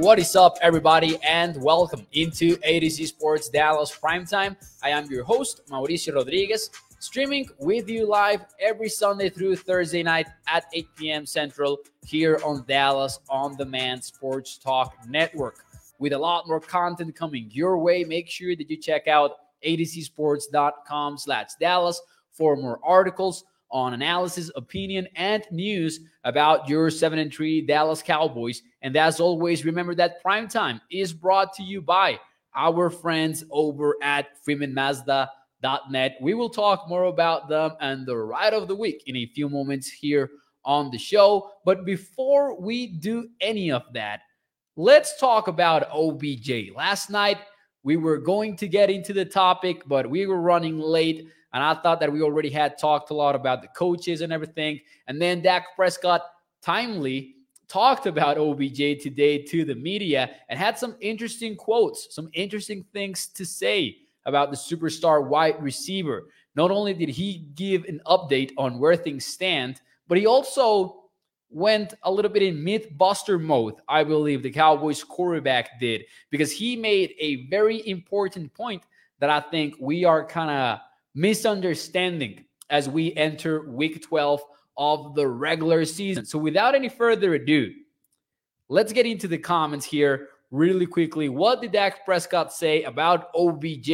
What 0.00 0.18
is 0.18 0.34
up, 0.34 0.56
everybody, 0.62 1.18
and 1.22 1.62
welcome 1.62 2.06
into 2.12 2.56
A 2.62 2.80
to 2.80 2.88
Z 2.88 3.04
Sports 3.04 3.50
Dallas 3.50 3.94
Primetime. 3.94 4.56
I 4.82 4.88
am 4.88 5.04
your 5.10 5.24
host, 5.24 5.60
Mauricio 5.68 6.14
Rodriguez, 6.14 6.70
streaming 7.00 7.50
with 7.58 7.86
you 7.86 8.08
live 8.08 8.46
every 8.58 8.88
Sunday 8.88 9.28
through 9.28 9.56
Thursday 9.56 10.02
night 10.02 10.26
at 10.48 10.64
8 10.72 10.88
p.m. 10.96 11.26
Central 11.26 11.80
here 12.06 12.40
on 12.42 12.64
Dallas 12.66 13.18
On 13.28 13.54
Demand 13.58 14.02
Sports 14.02 14.56
Talk 14.56 14.96
Network. 15.06 15.66
With 15.98 16.14
a 16.14 16.18
lot 16.18 16.48
more 16.48 16.60
content 16.60 17.14
coming 17.14 17.50
your 17.52 17.76
way, 17.76 18.02
make 18.02 18.30
sure 18.30 18.56
that 18.56 18.70
you 18.70 18.78
check 18.78 19.06
out 19.06 19.32
atozsports.com 19.66 21.18
slash 21.18 21.50
Dallas 21.60 22.00
for 22.32 22.56
more 22.56 22.80
articles, 22.82 23.44
on 23.70 23.94
analysis, 23.94 24.50
opinion, 24.56 25.06
and 25.16 25.44
news 25.50 26.00
about 26.24 26.68
your 26.68 26.90
7 26.90 27.18
and 27.18 27.32
3 27.32 27.62
Dallas 27.62 28.02
Cowboys. 28.02 28.62
And 28.82 28.96
as 28.96 29.20
always, 29.20 29.64
remember 29.64 29.94
that 29.94 30.22
primetime 30.24 30.80
is 30.90 31.12
brought 31.12 31.52
to 31.54 31.62
you 31.62 31.80
by 31.80 32.18
our 32.54 32.90
friends 32.90 33.44
over 33.50 33.96
at 34.02 34.28
FreemanMazda.net. 34.46 36.16
We 36.20 36.34
will 36.34 36.50
talk 36.50 36.88
more 36.88 37.04
about 37.04 37.48
them 37.48 37.72
and 37.80 38.06
the 38.06 38.16
ride 38.16 38.54
of 38.54 38.68
the 38.68 38.76
week 38.76 39.02
in 39.06 39.16
a 39.16 39.26
few 39.26 39.48
moments 39.48 39.88
here 39.88 40.30
on 40.64 40.90
the 40.90 40.98
show. 40.98 41.52
But 41.64 41.84
before 41.84 42.60
we 42.60 42.88
do 42.88 43.28
any 43.40 43.70
of 43.70 43.82
that, 43.94 44.20
let's 44.76 45.18
talk 45.18 45.48
about 45.48 45.88
OBJ. 45.92 46.70
Last 46.74 47.10
night, 47.10 47.38
we 47.82 47.96
were 47.96 48.18
going 48.18 48.56
to 48.56 48.68
get 48.68 48.90
into 48.90 49.12
the 49.12 49.24
topic, 49.24 49.82
but 49.86 50.08
we 50.08 50.26
were 50.26 50.40
running 50.40 50.78
late. 50.78 51.28
And 51.52 51.62
I 51.62 51.74
thought 51.74 52.00
that 52.00 52.12
we 52.12 52.22
already 52.22 52.50
had 52.50 52.78
talked 52.78 53.10
a 53.10 53.14
lot 53.14 53.34
about 53.34 53.62
the 53.62 53.68
coaches 53.68 54.20
and 54.20 54.32
everything. 54.32 54.80
And 55.08 55.20
then 55.20 55.42
Dak 55.42 55.74
Prescott 55.74 56.22
timely 56.62 57.34
talked 57.68 58.06
about 58.06 58.36
OBJ 58.36 59.00
today 59.00 59.42
to 59.42 59.64
the 59.64 59.74
media 59.74 60.30
and 60.48 60.58
had 60.58 60.78
some 60.78 60.96
interesting 61.00 61.56
quotes, 61.56 62.14
some 62.14 62.28
interesting 62.32 62.84
things 62.92 63.28
to 63.28 63.44
say 63.44 63.96
about 64.26 64.50
the 64.50 64.56
superstar 64.56 65.26
wide 65.26 65.62
receiver. 65.62 66.28
Not 66.54 66.70
only 66.70 66.94
did 66.94 67.08
he 67.08 67.48
give 67.54 67.84
an 67.84 68.00
update 68.06 68.52
on 68.58 68.78
where 68.78 68.96
things 68.96 69.24
stand, 69.24 69.80
but 70.08 70.18
he 70.18 70.26
also 70.26 71.04
went 71.48 71.94
a 72.04 72.10
little 72.10 72.30
bit 72.30 72.42
in 72.42 72.56
mythbuster 72.56 73.40
mode, 73.40 73.74
I 73.88 74.04
believe 74.04 74.42
the 74.42 74.50
Cowboys 74.50 75.02
quarterback 75.02 75.80
did, 75.80 76.04
because 76.30 76.52
he 76.52 76.76
made 76.76 77.14
a 77.18 77.46
very 77.48 77.86
important 77.88 78.52
point 78.54 78.82
that 79.18 79.30
I 79.30 79.40
think 79.40 79.74
we 79.80 80.04
are 80.04 80.24
kind 80.24 80.50
of 80.50 80.78
misunderstanding 81.14 82.44
as 82.70 82.88
we 82.88 83.14
enter 83.14 83.68
week 83.68 84.02
12 84.02 84.42
of 84.76 85.14
the 85.14 85.26
regular 85.26 85.84
season. 85.84 86.24
So, 86.24 86.38
without 86.38 86.74
any 86.74 86.88
further 86.88 87.34
ado, 87.34 87.72
let's 88.68 88.92
get 88.92 89.06
into 89.06 89.28
the 89.28 89.38
comments 89.38 89.84
here 89.84 90.28
really 90.50 90.86
quickly. 90.86 91.28
What 91.28 91.60
did 91.60 91.72
Dak 91.72 92.04
Prescott 92.04 92.52
say 92.52 92.84
about 92.84 93.28
OBJ? 93.34 93.90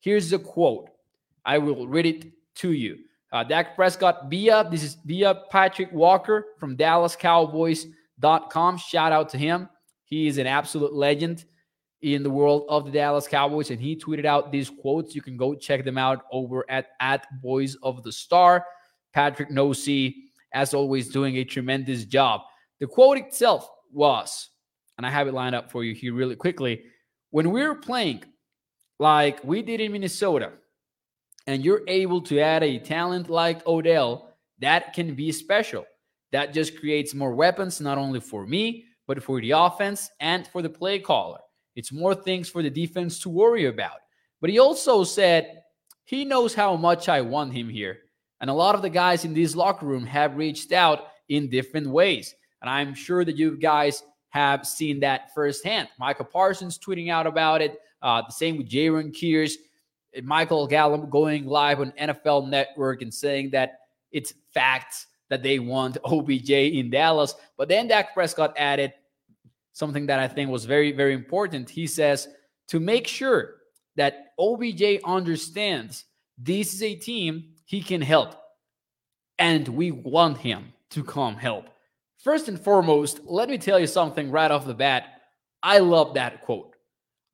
Here's 0.00 0.30
the 0.30 0.38
quote. 0.38 0.90
I 1.44 1.58
will 1.58 1.88
read 1.88 2.06
it 2.06 2.32
to 2.56 2.72
you. 2.72 2.98
Uh, 3.32 3.42
Dak 3.42 3.74
Prescott 3.74 4.28
via 4.28 4.68
this 4.70 4.82
is 4.82 4.98
via 5.06 5.34
Patrick 5.50 5.90
Walker 5.92 6.48
from 6.58 6.76
DallasCowboys.com. 6.76 8.76
Shout 8.76 9.12
out 9.12 9.30
to 9.30 9.38
him. 9.38 9.68
He 10.04 10.26
is 10.26 10.36
an 10.38 10.46
absolute 10.46 10.92
legend 10.92 11.46
in 12.02 12.22
the 12.22 12.30
world 12.30 12.66
of 12.68 12.84
the 12.84 12.90
Dallas 12.90 13.28
Cowboys, 13.28 13.70
and 13.70 13.80
he 13.80 13.96
tweeted 13.96 14.24
out 14.24 14.50
these 14.50 14.68
quotes. 14.68 15.14
You 15.14 15.22
can 15.22 15.36
go 15.36 15.54
check 15.54 15.84
them 15.84 15.96
out 15.96 16.24
over 16.32 16.64
at 16.68 16.88
at 17.00 17.26
Boys 17.40 17.76
of 17.82 18.02
the 18.02 18.12
Star. 18.12 18.66
Patrick 19.14 19.50
Nosey, 19.50 20.30
as 20.54 20.74
always, 20.74 21.08
doing 21.08 21.36
a 21.36 21.44
tremendous 21.44 22.04
job. 22.04 22.40
The 22.80 22.86
quote 22.86 23.18
itself 23.18 23.68
was, 23.92 24.48
and 24.96 25.06
I 25.06 25.10
have 25.10 25.28
it 25.28 25.34
lined 25.34 25.54
up 25.54 25.70
for 25.70 25.84
you 25.84 25.94
here 25.94 26.14
really 26.14 26.36
quickly. 26.36 26.84
When 27.30 27.50
we're 27.50 27.74
playing 27.74 28.24
like 28.98 29.44
we 29.44 29.62
did 29.62 29.80
in 29.80 29.92
Minnesota, 29.92 30.52
and 31.46 31.64
you're 31.64 31.82
able 31.88 32.20
to 32.22 32.40
add 32.40 32.62
a 32.62 32.78
talent 32.78 33.28
like 33.28 33.66
Odell, 33.66 34.34
that 34.60 34.94
can 34.94 35.14
be 35.14 35.32
special. 35.32 35.84
That 36.30 36.54
just 36.54 36.78
creates 36.78 37.14
more 37.14 37.34
weapons, 37.34 37.80
not 37.80 37.98
only 37.98 38.20
for 38.20 38.46
me, 38.46 38.86
but 39.06 39.22
for 39.22 39.40
the 39.40 39.50
offense 39.50 40.08
and 40.20 40.46
for 40.46 40.62
the 40.62 40.70
play 40.70 40.98
caller. 40.98 41.40
It's 41.74 41.92
more 41.92 42.14
things 42.14 42.48
for 42.48 42.62
the 42.62 42.70
defense 42.70 43.18
to 43.20 43.28
worry 43.28 43.66
about. 43.66 43.98
But 44.40 44.50
he 44.50 44.58
also 44.58 45.04
said 45.04 45.62
he 46.04 46.24
knows 46.24 46.54
how 46.54 46.76
much 46.76 47.08
I 47.08 47.20
want 47.20 47.52
him 47.52 47.68
here. 47.68 47.98
And 48.40 48.50
a 48.50 48.54
lot 48.54 48.74
of 48.74 48.82
the 48.82 48.90
guys 48.90 49.24
in 49.24 49.34
this 49.34 49.54
locker 49.54 49.86
room 49.86 50.04
have 50.04 50.36
reached 50.36 50.72
out 50.72 51.06
in 51.28 51.48
different 51.48 51.88
ways. 51.88 52.34
And 52.60 52.68
I'm 52.68 52.94
sure 52.94 53.24
that 53.24 53.36
you 53.36 53.56
guys 53.56 54.02
have 54.30 54.66
seen 54.66 55.00
that 55.00 55.32
firsthand. 55.34 55.88
Micah 55.98 56.24
Parsons 56.24 56.78
tweeting 56.78 57.10
out 57.10 57.26
about 57.26 57.62
it. 57.62 57.78
Uh, 58.00 58.22
the 58.22 58.32
same 58.32 58.56
with 58.56 58.68
Jayron 58.68 59.12
Kearse. 59.12 59.54
Michael 60.22 60.66
Gallup 60.66 61.08
going 61.08 61.46
live 61.46 61.80
on 61.80 61.92
NFL 61.92 62.48
Network 62.48 63.02
and 63.02 63.12
saying 63.12 63.50
that 63.50 63.80
it's 64.10 64.34
facts 64.52 65.06
that 65.28 65.42
they 65.42 65.58
want 65.58 65.96
OBJ 66.04 66.50
in 66.50 66.90
Dallas. 66.90 67.34
But 67.56 67.68
then 67.68 67.88
Dak 67.88 68.12
Prescott 68.12 68.52
added, 68.56 68.92
something 69.72 70.06
that 70.06 70.18
I 70.18 70.28
think 70.28 70.50
was 70.50 70.64
very, 70.64 70.92
very 70.92 71.14
important. 71.14 71.70
He 71.70 71.86
says 71.86 72.28
to 72.68 72.80
make 72.80 73.06
sure 73.06 73.56
that 73.96 74.32
OBJ 74.38 75.00
understands 75.04 76.04
this 76.38 76.74
is 76.74 76.82
a 76.82 76.94
team 76.94 77.54
he 77.64 77.82
can 77.82 78.00
help, 78.00 78.34
and 79.38 79.66
we 79.68 79.90
want 79.90 80.38
him 80.38 80.72
to 80.90 81.04
come 81.04 81.36
help. 81.36 81.68
First 82.18 82.48
and 82.48 82.60
foremost, 82.60 83.20
let 83.24 83.48
me 83.48 83.58
tell 83.58 83.78
you 83.78 83.86
something 83.86 84.30
right 84.30 84.50
off 84.50 84.66
the 84.66 84.74
bat. 84.74 85.22
I 85.62 85.78
love 85.78 86.14
that 86.14 86.42
quote. 86.42 86.76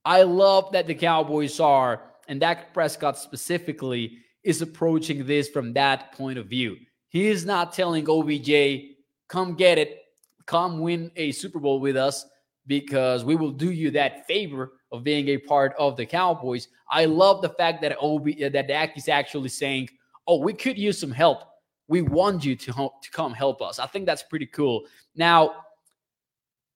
I 0.05 0.23
love 0.23 0.73
that 0.73 0.87
the 0.87 0.95
Cowboys 0.95 1.61
are, 1.61 2.03
and 2.29 2.41
Dak 2.41 2.73
Prescott 2.73 3.19
specifically, 3.19 4.19
is 4.45 4.63
approaching 4.63 5.27
this 5.27 5.49
from 5.49 5.73
that 5.75 6.13
point 6.13 6.39
of 6.39 6.47
view. 6.47 6.77
He 7.11 7.27
is 7.27 7.45
not 7.45 7.73
telling 7.73 8.09
OBJ, 8.09 8.95
come 9.29 9.55
get 9.55 9.79
it, 9.79 10.03
come 10.49 10.81
win 10.81 11.13
a 11.17 11.31
Super 11.31 11.61
Bowl 11.61 11.79
with 11.79 11.97
us 11.97 12.27
because 12.67 13.25
we 13.25 13.37
will 13.37 13.53
do 13.53 13.71
you 13.71 13.91
that 13.93 14.27
favor 14.27 14.73
of 14.91 15.05
being 15.05 15.29
a 15.29 15.39
part 15.39 15.75
of 15.79 15.97
the 15.97 16.07
Cowboys. 16.07 16.69
I 16.91 17.05
love 17.05 17.43
the 17.43 17.51
fact 17.51 17.83
that 17.83 17.97
Ob 18.03 18.27
that 18.41 18.67
Dak 18.67 18.97
is 18.97 19.09
actually 19.09 19.51
saying, 19.51 19.91
"Oh, 20.27 20.41
we 20.41 20.55
could 20.55 20.79
use 20.79 20.99
some 20.99 21.13
help. 21.13 21.43
We 21.87 22.03
want 22.03 22.45
you 22.45 22.57
to 22.57 22.73
to 22.73 23.11
come 23.13 23.33
help 23.33 23.63
us." 23.63 23.79
I 23.79 23.87
think 23.87 24.07
that's 24.07 24.23
pretty 24.23 24.47
cool. 24.47 24.87
Now, 25.15 25.65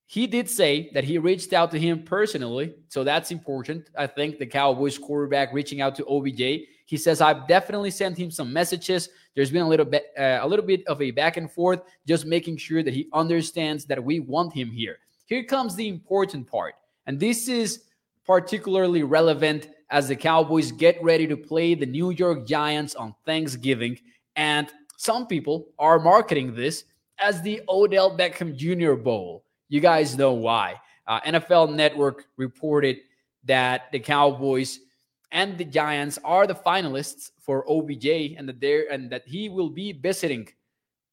he 0.07 0.27
did 0.27 0.51
say 0.51 0.91
that 0.93 1.05
he 1.05 1.17
reached 1.17 1.55
out 1.55 1.71
to 1.71 1.79
him 1.79 2.03
personally, 2.05 2.75
so 2.89 3.03
that's 3.03 3.31
important. 3.31 3.89
I 3.97 4.07
think 4.07 4.39
the 4.39 4.47
Cowboys 4.47 4.99
quarterback 4.99 5.55
reaching 5.55 5.81
out 5.81 5.95
to 5.97 6.05
OBJ. 6.05 6.43
He 6.85 6.99
says 6.99 7.23
I've 7.23 7.49
definitely 7.49 7.91
sent 7.91 8.19
him 8.19 8.31
some 8.31 8.53
messages. 8.53 9.09
There's 9.35 9.51
been 9.51 9.63
a 9.63 9.69
little 9.69 9.87
bit 9.87 10.07
uh, 10.19 10.41
a 10.43 10.47
little 10.47 10.65
bit 10.65 10.87
of 10.87 11.01
a 11.01 11.11
back 11.11 11.37
and 11.37 11.51
forth, 11.51 11.81
just 12.07 12.27
making 12.27 12.59
sure 12.59 12.83
that 12.83 12.93
he 12.93 13.09
understands 13.13 13.85
that 13.87 14.03
we 14.03 14.21
want 14.21 14.53
him 14.53 14.71
here. 14.71 14.99
Here 15.27 15.45
comes 15.45 15.75
the 15.75 15.89
important 15.89 16.47
part. 16.47 16.75
And 17.07 17.19
this 17.19 17.49
is 17.49 17.85
particularly 18.27 19.03
relevant 19.03 19.71
as 19.91 20.09
the 20.09 20.17
Cowboys 20.17 20.73
get 20.73 21.03
ready 21.03 21.27
to 21.27 21.37
play 21.37 21.75
the 21.75 21.87
New 21.87 22.11
York 22.11 22.47
Giants 22.47 22.95
on 22.95 23.15
Thanksgiving. 23.27 23.99
And 24.37 24.69
some 24.97 25.27
people 25.27 25.69
are 25.79 25.99
marketing 25.99 26.55
this 26.55 26.85
as 27.19 27.43
the 27.43 27.63
Odell 27.69 28.17
Beckham 28.17 28.57
Jr. 28.57 28.95
Bowl. 28.95 29.45
You 29.69 29.81
guys 29.81 30.17
know 30.17 30.33
why. 30.33 30.81
Uh, 31.07 31.21
NFL 31.23 31.75
Network 31.75 32.27
reported 32.37 32.99
that 33.45 33.91
the 33.93 33.99
Cowboys 33.99 34.81
and 35.33 35.59
the 35.59 35.65
Giants 35.65 36.19
are 36.25 36.47
the 36.47 36.55
finalists 36.55 37.31
for 37.41 37.69
OBJ 37.69 38.37
and 38.37 38.49
that 38.49 38.61
they 38.61 38.87
and 38.89 39.11
that 39.11 39.27
he 39.27 39.49
will 39.49 39.71
be 39.71 39.93
visiting 39.93 40.49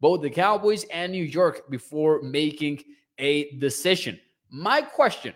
both 0.01 0.21
the 0.21 0.29
Cowboys 0.29 0.85
and 0.85 1.11
New 1.11 1.23
York 1.23 1.69
before 1.69 2.21
making 2.21 2.83
a 3.17 3.51
decision. 3.57 4.19
My 4.49 4.81
question 4.81 5.33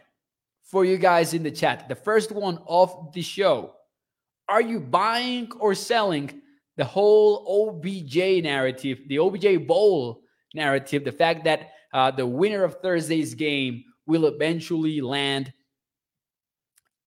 for 0.63 0.85
you 0.85 0.97
guys 0.97 1.33
in 1.33 1.43
the 1.43 1.51
chat, 1.51 1.87
the 1.87 1.95
first 1.95 2.31
one 2.31 2.59
of 2.67 3.11
the 3.13 3.21
show, 3.21 3.73
are 4.49 4.61
you 4.61 4.79
buying 4.79 5.51
or 5.59 5.73
selling 5.73 6.41
the 6.77 6.85
whole 6.85 7.45
OBJ 7.47 8.43
narrative, 8.43 8.99
the 9.07 9.19
OBJ 9.19 9.67
Bowl 9.67 10.23
narrative, 10.53 11.03
the 11.03 11.11
fact 11.11 11.43
that 11.43 11.71
uh, 11.93 12.11
the 12.11 12.25
winner 12.25 12.63
of 12.63 12.75
Thursday's 12.81 13.33
game 13.35 13.83
will 14.07 14.25
eventually 14.25 14.99
land 15.01 15.53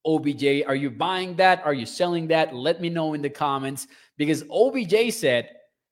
OBJ. 0.06 0.64
Are 0.66 0.74
you 0.74 0.90
buying 0.90 1.36
that? 1.36 1.62
Are 1.64 1.74
you 1.74 1.84
selling 1.86 2.28
that? 2.28 2.54
Let 2.54 2.80
me 2.80 2.88
know 2.88 3.14
in 3.14 3.22
the 3.22 3.30
comments 3.30 3.86
because 4.16 4.44
OBJ 4.50 5.12
said, 5.12 5.50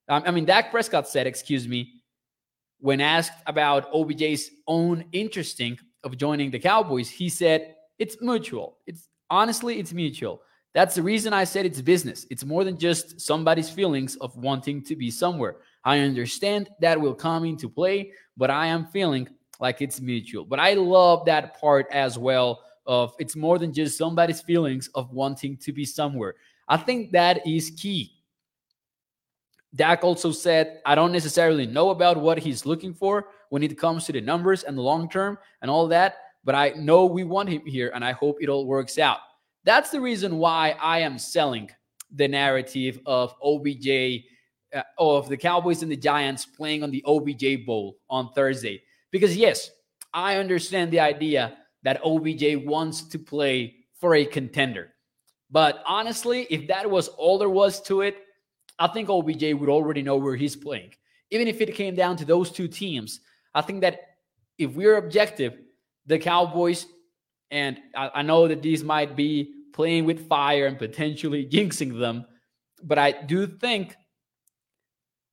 um, 0.09 0.23
I 0.27 0.31
mean, 0.31 0.45
Dak 0.45 0.71
Prescott 0.71 1.09
said, 1.09 1.27
excuse 1.27 1.67
me, 1.67 1.93
when 2.79 3.01
asked 3.01 3.33
about 3.47 3.91
OBJ's 3.93 4.51
own 4.67 5.05
interesting 5.13 5.79
of 6.03 6.17
joining 6.17 6.51
the 6.51 6.59
Cowboys, 6.59 7.09
he 7.09 7.29
said, 7.29 7.75
it's 7.99 8.21
mutual. 8.21 8.79
It's 8.87 9.09
honestly, 9.31 9.79
it's 9.79 9.93
mutual. 9.93 10.43
That's 10.75 10.97
the 10.97 11.03
reason 11.03 11.33
I 11.33 11.45
said 11.45 11.67
it's 11.67 11.81
business. 11.81 12.27
It's 12.31 12.45
more 12.45 12.65
than 12.65 12.77
just 12.79 13.21
somebody's 13.21 13.71
feelings 13.71 14.17
of 14.17 14.37
wanting 14.37 14.83
to 14.85 14.97
be 14.97 15.11
somewhere. 15.11 15.57
I 15.85 16.01
understand 16.01 16.69
that 16.81 17.01
will 17.01 17.15
come 17.15 17.45
into 17.45 17.69
play, 17.69 18.13
but 18.37 18.51
I 18.51 18.67
am 18.67 18.87
feeling 18.87 19.29
like 19.61 19.81
it's 19.81 20.01
mutual. 20.01 20.45
But 20.45 20.59
I 20.59 20.75
love 20.75 21.27
that 21.27 21.61
part 21.61 21.87
as 21.93 22.19
well 22.19 22.63
of 22.87 23.15
it's 23.19 23.37
more 23.37 23.59
than 23.59 23.73
just 23.73 23.99
somebody's 23.99 24.41
feelings 24.41 24.89
of 24.95 25.13
wanting 25.13 25.57
to 25.59 25.73
be 25.73 25.85
somewhere. 25.85 26.35
I 26.69 26.77
think 26.77 27.13
that 27.13 27.47
is 27.47 27.71
key. 27.71 28.13
Dak 29.75 30.05
also 30.05 30.31
said, 30.31 30.81
I 30.87 30.95
don't 30.95 31.13
necessarily 31.13 31.67
know 31.67 31.91
about 31.91 32.17
what 32.17 32.39
he's 32.39 32.65
looking 32.65 32.95
for 32.95 33.29
when 33.51 33.63
it 33.63 33.77
comes 33.77 34.05
to 34.07 34.13
the 34.13 34.21
numbers 34.21 34.63
and 34.63 34.79
the 34.79 34.83
long 34.83 35.09
term 35.09 35.37
and 35.63 35.71
all 35.71 35.89
that, 35.89 36.17
but 36.45 36.55
I 36.55 36.71
know 36.71 37.07
we 37.07 37.25
want 37.25 37.49
him 37.49 37.63
here 37.67 37.91
and 37.95 38.05
I 38.05 38.13
hope 38.13 38.39
it 38.41 38.49
all 38.49 38.67
works 38.67 38.99
out. 38.99 39.19
That's 39.65 39.91
the 39.91 40.01
reason 40.01 40.39
why 40.39 40.77
I 40.81 41.01
am 41.01 41.19
selling 41.19 41.71
the 42.15 42.29
narrative 42.29 43.01
of 43.07 43.35
OBJ, 43.43 44.23
uh, 44.75 44.83
of 44.99 45.29
the 45.29 45.37
Cowboys 45.37 45.83
and 45.83 45.91
the 45.91 45.97
Giants 45.97 46.47
playing 46.47 46.83
on 46.83 46.91
the 46.91 47.03
OBJ 47.07 47.67
Bowl 47.67 47.97
on 48.09 48.31
Thursday. 48.33 48.83
Because, 49.11 49.37
yes, 49.37 49.71
I 50.13 50.37
understand 50.37 50.93
the 50.93 51.01
idea 51.01 51.57
that 51.85 52.01
OBJ 52.05 52.65
wants 52.67 53.03
to 53.03 53.19
play 53.19 53.77
for 54.01 54.17
a 54.17 54.25
contender. 54.25 54.91
But 55.51 55.83
honestly, 55.87 56.47
if 56.51 56.67
that 56.69 56.91
was 56.91 57.09
all 57.09 57.39
there 57.39 57.49
was 57.49 57.81
to 57.83 58.01
it, 58.01 58.17
I 58.79 58.89
think 58.89 59.09
OBJ 59.09 59.55
would 59.55 59.69
already 59.69 60.03
know 60.03 60.17
where 60.17 60.35
he's 60.35 60.57
playing. 60.57 60.95
Even 61.31 61.47
if 61.47 61.61
it 61.61 61.75
came 61.75 61.95
down 61.95 62.17
to 62.17 62.25
those 62.25 62.51
two 62.51 62.67
teams, 62.67 63.21
I 63.55 63.61
think 63.61 63.83
that 63.83 64.01
if 64.59 64.75
we're 64.75 64.97
objective, 64.97 65.55
the 66.07 66.19
Cowboys 66.19 66.87
and 67.51 67.79
I, 67.95 68.11
I 68.17 68.23
know 68.23 68.49
that 68.49 68.63
these 68.63 68.83
might 68.83 69.15
be 69.15 69.55
playing 69.73 70.07
with 70.07 70.29
fire 70.29 70.67
and 70.67 70.79
potentially 70.79 71.47
jinxing 71.53 71.99
them, 71.99 72.27
but 72.83 72.99
I 72.99 73.13
do 73.13 73.47
think 73.47 73.95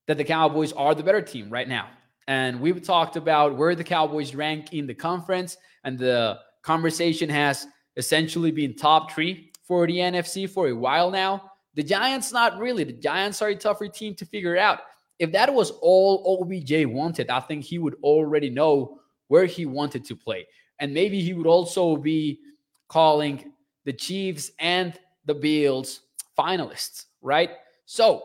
that 0.08 0.18
the 0.18 0.24
Cowboys 0.24 0.74
are 0.74 0.94
the 0.94 1.04
better 1.04 1.22
team 1.22 1.50
right 1.50 1.68
now. 1.68 1.88
And 2.28 2.60
we've 2.62 2.82
talked 2.82 3.16
about 3.16 3.58
where 3.58 3.76
the 3.76 3.84
Cowboys 3.84 4.36
rank 4.36 4.74
in 4.74 4.88
the 4.88 4.94
conference, 4.94 5.58
and 5.84 5.98
the 5.98 6.40
conversation 6.62 7.30
has 7.30 7.68
essentially 7.98 8.52
been 8.52 8.76
top 8.76 9.12
three 9.12 9.52
for 9.64 9.88
the 9.88 9.98
NFC 9.98 10.50
for 10.50 10.68
a 10.70 10.74
while 10.74 11.12
now. 11.12 11.52
The 11.76 11.84
Giants, 11.84 12.32
not 12.32 12.60
really. 12.60 12.84
The 12.84 12.94
Giants 12.94 13.42
are 13.42 13.50
a 13.50 13.56
tougher 13.56 13.88
team 13.88 14.16
to 14.16 14.26
figure 14.26 14.58
out. 14.58 14.80
If 15.20 15.32
that 15.32 15.54
was 15.54 15.72
all 15.82 16.42
OBJ 16.42 16.86
wanted, 16.88 17.30
I 17.30 17.40
think 17.40 17.64
he 17.64 17.80
would 17.80 17.96
already 18.04 18.50
know 18.50 19.00
where 19.28 19.46
he 19.46 19.66
wanted 19.66 20.04
to 20.06 20.16
play. 20.16 20.48
And 20.80 20.94
maybe 20.94 21.22
he 21.22 21.34
would 21.34 21.48
also 21.48 21.96
be 21.96 22.40
calling 22.88 23.54
the 23.86 23.94
Chiefs 23.94 24.52
and 24.60 25.00
the 25.26 25.34
Bills 25.34 26.02
finalists, 26.38 27.06
right? 27.22 27.52
So 27.86 28.24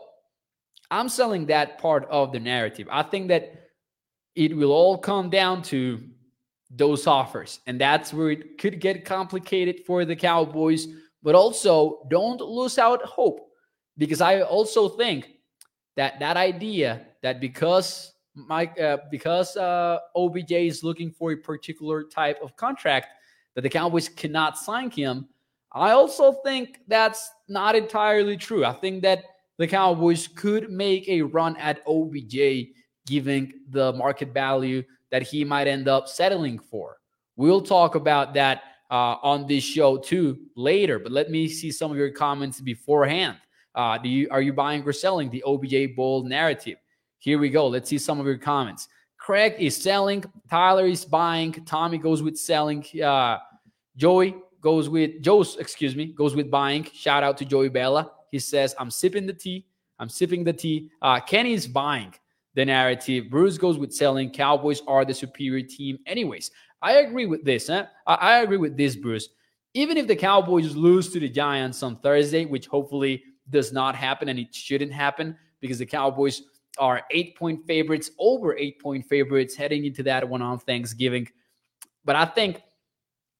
I'm 0.89 1.07
selling 1.07 1.45
that 1.47 1.77
part 1.79 2.05
of 2.09 2.31
the 2.31 2.39
narrative. 2.39 2.87
I 2.91 3.03
think 3.03 3.27
that 3.29 3.66
it 4.37 4.55
will 4.55 4.71
all 4.71 4.97
come 4.97 5.29
down 5.31 5.63
to 5.63 5.99
those 6.69 7.07
offers. 7.07 7.59
And 7.65 7.81
that's 7.81 8.13
where 8.13 8.29
it 8.29 8.59
could 8.59 8.79
get 8.79 9.03
complicated 9.03 9.81
for 9.85 10.05
the 10.05 10.15
Cowboys. 10.15 10.87
But 11.23 11.33
also, 11.33 12.05
don't 12.09 12.39
lose 12.39 12.77
out 12.77 13.01
hope 13.03 13.49
because 13.97 14.21
I 14.21 14.41
also 14.41 14.89
think 14.89 15.31
that 15.95 16.19
that 16.19 16.37
idea 16.37 17.07
that 17.23 17.41
because 17.41 18.13
Mike, 18.35 18.79
uh, 18.79 18.97
because 19.09 19.57
uh, 19.57 19.97
OBJ 20.15 20.51
is 20.51 20.83
looking 20.83 21.11
for 21.11 21.31
a 21.31 21.37
particular 21.37 22.03
type 22.03 22.39
of 22.43 22.55
contract 22.55 23.07
that 23.55 23.61
the 23.61 23.69
Cowboys 23.69 24.07
cannot 24.07 24.55
sign 24.55 24.91
him. 24.91 25.27
I 25.71 25.91
also 25.91 26.33
think 26.45 26.81
that's 26.87 27.31
not 27.49 27.75
entirely 27.75 28.37
true. 28.37 28.63
I 28.63 28.73
think 28.73 29.01
that 29.01 29.23
the 29.57 29.67
Cowboys 29.67 30.27
could 30.27 30.69
make 30.69 31.09
a 31.09 31.23
run 31.23 31.57
at 31.57 31.81
OBJ, 31.87 32.67
given 33.07 33.51
the 33.71 33.93
market 33.93 34.33
value 34.33 34.83
that 35.09 35.23
he 35.23 35.43
might 35.43 35.67
end 35.67 35.87
up 35.87 36.07
settling 36.07 36.59
for. 36.59 36.97
We'll 37.35 37.61
talk 37.61 37.95
about 37.95 38.33
that 38.35 38.63
uh, 38.91 39.15
on 39.23 39.47
this 39.47 39.63
show 39.63 39.97
too 39.97 40.37
later. 40.55 40.99
But 40.99 41.11
let 41.11 41.31
me 41.31 41.47
see 41.47 41.71
some 41.71 41.91
of 41.91 41.97
your 41.97 42.11
comments 42.11 42.61
beforehand. 42.61 43.37
Uh, 43.73 43.97
do 43.97 44.09
you 44.09 44.27
are 44.31 44.41
you 44.41 44.53
buying 44.53 44.83
or 44.83 44.93
selling 44.93 45.29
the 45.29 45.43
OBJ 45.43 45.95
Bowl 45.95 46.23
narrative? 46.23 46.77
Here 47.19 47.39
we 47.39 47.49
go. 47.49 47.67
Let's 47.67 47.89
see 47.89 47.97
some 47.97 48.19
of 48.19 48.25
your 48.25 48.37
comments. 48.37 48.87
Craig 49.17 49.55
is 49.59 49.75
selling. 49.75 50.23
Tyler 50.49 50.85
is 50.85 51.05
buying. 51.05 51.51
Tommy 51.65 51.97
goes 51.97 52.21
with 52.21 52.37
selling. 52.37 52.85
Uh, 53.03 53.37
Joey 53.95 54.35
goes 54.61 54.89
with 54.89 55.21
Joe's, 55.21 55.57
excuse 55.57 55.95
me, 55.95 56.07
goes 56.07 56.35
with 56.35 56.49
buying. 56.49 56.83
Shout 56.93 57.23
out 57.23 57.37
to 57.37 57.45
Joey 57.45 57.69
Bella. 57.69 58.11
He 58.31 58.39
says, 58.39 58.75
I'm 58.79 58.91
sipping 58.91 59.25
the 59.25 59.33
tea. 59.33 59.65
I'm 59.99 60.09
sipping 60.09 60.43
the 60.43 60.53
tea. 60.53 60.91
Uh, 61.01 61.19
Kenny 61.19 61.53
is 61.53 61.67
buying 61.67 62.13
the 62.57 62.65
narrative. 62.65 63.29
Bruce 63.29 63.55
goes 63.55 63.77
with 63.77 63.93
selling. 63.93 64.31
Cowboys 64.31 64.81
are 64.87 65.05
the 65.05 65.13
superior 65.13 65.63
team. 65.63 65.99
Anyways, 66.07 66.49
I 66.81 66.93
agree 66.93 67.27
with 67.27 67.45
this. 67.45 67.67
Huh? 67.67 67.85
I, 68.07 68.15
I 68.15 68.37
agree 68.39 68.57
with 68.57 68.75
this, 68.75 68.95
Bruce. 68.95 69.29
Even 69.75 69.95
if 69.95 70.07
the 70.07 70.15
Cowboys 70.15 70.75
lose 70.75 71.13
to 71.13 71.19
the 71.19 71.29
Giants 71.29 71.83
on 71.83 71.97
Thursday, 71.97 72.45
which 72.45 72.65
hopefully 72.65 73.23
does 73.51 73.71
not 73.71 73.95
happen 73.95 74.29
and 74.29 74.39
it 74.39 74.55
shouldn't 74.55 74.91
happen 74.91 75.37
because 75.61 75.77
the 75.77 75.85
Cowboys 75.85 76.41
are 76.79 77.03
eight 77.11 77.37
point 77.37 77.63
favorites, 77.67 78.09
over 78.17 78.57
eight 78.57 78.81
point 78.81 79.05
favorites 79.05 79.55
heading 79.55 79.85
into 79.85 80.01
that 80.01 80.27
one 80.27 80.41
on 80.41 80.57
Thanksgiving. 80.57 81.27
But 82.05 82.15
I 82.15 82.25
think 82.25 82.63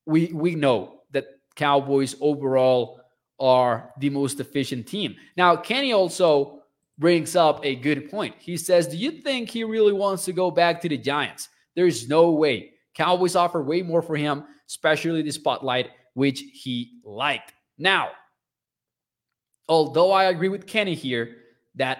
we 0.05 0.27
we 0.31 0.53
know 0.53 1.01
that 1.09 1.25
Cowboys 1.55 2.15
overall 2.21 3.01
are 3.39 3.93
the 3.99 4.11
most 4.11 4.39
efficient 4.39 4.85
team. 4.85 5.15
Now, 5.35 5.55
Kenny 5.55 5.91
also 5.91 6.56
brings 6.97 7.35
up 7.35 7.63
a 7.63 7.75
good 7.75 8.09
point. 8.09 8.35
He 8.39 8.57
says, 8.57 8.87
Do 8.87 8.97
you 8.97 9.11
think 9.11 9.49
he 9.49 9.63
really 9.63 9.93
wants 9.93 10.25
to 10.25 10.33
go 10.33 10.51
back 10.51 10.81
to 10.81 10.89
the 10.89 10.97
Giants? 10.97 11.49
There's 11.75 12.07
no 12.07 12.31
way. 12.31 12.71
Cowboys 12.95 13.35
offer 13.35 13.61
way 13.61 13.83
more 13.83 14.01
for 14.01 14.15
him, 14.15 14.43
especially 14.67 15.21
the 15.21 15.31
spotlight, 15.31 15.91
which 16.15 16.43
he 16.53 16.99
liked. 17.03 17.53
Now, 17.77 18.09
although 19.69 20.11
I 20.11 20.25
agree 20.25 20.49
with 20.49 20.65
Kenny 20.65 20.95
here 20.95 21.37
that 21.75 21.99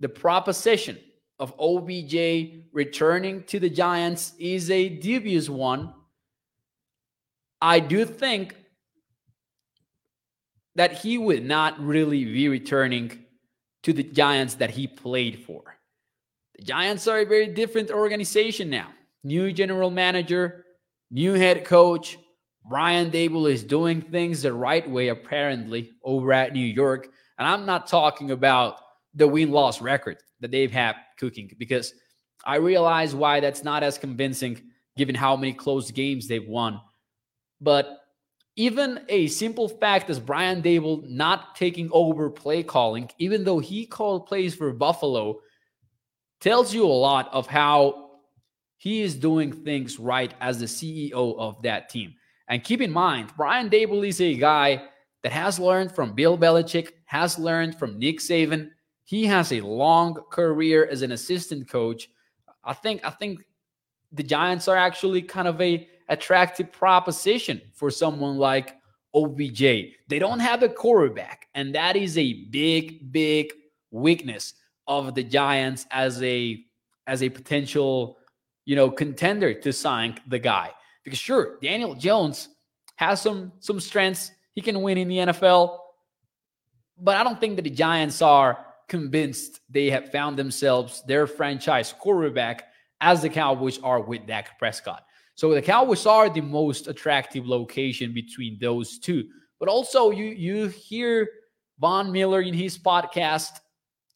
the 0.00 0.08
proposition 0.08 0.98
of 1.38 1.54
OBJ 1.58 2.68
returning 2.72 3.42
to 3.44 3.60
the 3.60 3.70
Giants 3.70 4.34
is 4.38 4.70
a 4.70 4.88
dubious 4.88 5.48
one. 5.48 5.92
I 7.60 7.80
do 7.80 8.04
think 8.04 8.56
that 10.76 10.92
he 10.92 11.18
would 11.18 11.44
not 11.44 11.78
really 11.80 12.24
be 12.24 12.48
returning 12.48 13.24
to 13.82 13.92
the 13.92 14.02
Giants 14.02 14.54
that 14.54 14.70
he 14.70 14.86
played 14.86 15.44
for. 15.46 15.76
The 16.56 16.64
Giants 16.64 17.06
are 17.08 17.20
a 17.20 17.24
very 17.24 17.48
different 17.48 17.90
organization 17.90 18.70
now. 18.70 18.88
New 19.24 19.52
general 19.52 19.90
manager, 19.90 20.64
new 21.10 21.34
head 21.34 21.64
coach. 21.64 22.18
Brian 22.68 23.10
Daboll 23.10 23.50
is 23.50 23.64
doing 23.64 24.02
things 24.02 24.42
the 24.42 24.52
right 24.52 24.88
way, 24.88 25.08
apparently, 25.08 25.92
over 26.04 26.32
at 26.32 26.52
New 26.52 26.64
York. 26.64 27.08
And 27.38 27.48
I'm 27.48 27.64
not 27.64 27.86
talking 27.86 28.30
about 28.30 28.80
the 29.14 29.26
win 29.26 29.50
loss 29.50 29.80
record 29.80 30.18
that 30.40 30.50
they've 30.50 30.70
had 30.70 30.96
cooking 31.18 31.50
because 31.58 31.94
I 32.44 32.56
realize 32.56 33.14
why 33.14 33.40
that's 33.40 33.64
not 33.64 33.82
as 33.82 33.98
convincing 33.98 34.60
given 34.96 35.14
how 35.14 35.36
many 35.36 35.52
close 35.52 35.90
games 35.90 36.28
they've 36.28 36.46
won. 36.46 36.80
But 37.60 37.99
even 38.56 39.00
a 39.08 39.26
simple 39.28 39.68
fact 39.68 40.10
as 40.10 40.20
Brian 40.20 40.62
Daboll 40.62 41.08
not 41.08 41.54
taking 41.56 41.88
over 41.92 42.30
play 42.30 42.62
calling, 42.62 43.10
even 43.18 43.44
though 43.44 43.58
he 43.58 43.86
called 43.86 44.26
plays 44.26 44.54
for 44.54 44.72
Buffalo, 44.72 45.40
tells 46.40 46.74
you 46.74 46.84
a 46.84 46.88
lot 46.88 47.28
of 47.32 47.46
how 47.46 48.10
he 48.76 49.02
is 49.02 49.14
doing 49.14 49.52
things 49.52 49.98
right 49.98 50.32
as 50.40 50.58
the 50.58 50.66
CEO 50.66 51.38
of 51.38 51.62
that 51.62 51.88
team. 51.88 52.14
And 52.48 52.64
keep 52.64 52.80
in 52.80 52.90
mind, 52.90 53.30
Brian 53.36 53.70
Daboll 53.70 54.06
is 54.06 54.20
a 54.20 54.34
guy 54.34 54.82
that 55.22 55.32
has 55.32 55.58
learned 55.58 55.92
from 55.92 56.14
Bill 56.14 56.36
Belichick, 56.36 56.90
has 57.04 57.38
learned 57.38 57.78
from 57.78 57.98
Nick 57.98 58.18
Saban, 58.18 58.70
he 59.10 59.26
has 59.26 59.50
a 59.50 59.60
long 59.60 60.14
career 60.30 60.86
as 60.86 61.02
an 61.02 61.10
assistant 61.10 61.68
coach. 61.68 62.08
I 62.62 62.74
think 62.74 63.00
I 63.04 63.10
think 63.10 63.40
the 64.12 64.22
Giants 64.22 64.68
are 64.68 64.76
actually 64.76 65.22
kind 65.22 65.48
of 65.48 65.60
a 65.60 65.88
attractive 66.10 66.70
proposition 66.70 67.60
for 67.72 67.90
someone 67.90 68.36
like 68.36 68.76
OBJ. 69.14 69.60
They 70.08 70.18
don't 70.18 70.40
have 70.40 70.62
a 70.62 70.68
quarterback, 70.68 71.46
and 71.54 71.74
that 71.74 71.96
is 71.96 72.18
a 72.18 72.44
big, 72.50 73.10
big 73.10 73.52
weakness 73.90 74.54
of 74.86 75.14
the 75.14 75.24
Giants 75.24 75.86
as 75.90 76.22
a 76.22 76.62
as 77.06 77.22
a 77.22 77.28
potential, 77.28 78.18
you 78.66 78.76
know, 78.76 78.90
contender 78.90 79.54
to 79.54 79.72
sign 79.72 80.20
the 80.28 80.38
guy. 80.38 80.70
Because 81.02 81.18
sure, 81.18 81.58
Daniel 81.62 81.94
Jones 81.94 82.48
has 82.96 83.22
some 83.22 83.52
some 83.60 83.80
strengths. 83.80 84.32
He 84.52 84.60
can 84.60 84.82
win 84.82 84.98
in 84.98 85.08
the 85.08 85.16
NFL. 85.16 85.78
But 86.98 87.16
I 87.16 87.24
don't 87.24 87.40
think 87.40 87.56
that 87.56 87.62
the 87.62 87.70
Giants 87.70 88.20
are 88.20 88.66
convinced 88.88 89.60
they 89.70 89.88
have 89.88 90.10
found 90.10 90.36
themselves 90.36 91.02
their 91.06 91.26
franchise 91.26 91.94
quarterback 91.98 92.66
as 93.00 93.22
the 93.22 93.28
Cowboys 93.30 93.78
are 93.78 94.00
with 94.00 94.26
Dak 94.26 94.58
Prescott. 94.58 95.04
So 95.40 95.54
the 95.54 95.62
Cowboys 95.62 96.04
are 96.04 96.28
the 96.28 96.42
most 96.42 96.86
attractive 96.86 97.48
location 97.48 98.12
between 98.12 98.58
those 98.60 98.98
two. 98.98 99.26
But 99.58 99.70
also 99.70 100.10
you 100.10 100.26
you 100.26 100.68
hear 100.68 101.26
Von 101.78 102.12
Miller 102.12 102.42
in 102.42 102.52
his 102.52 102.76
podcast, 102.76 103.52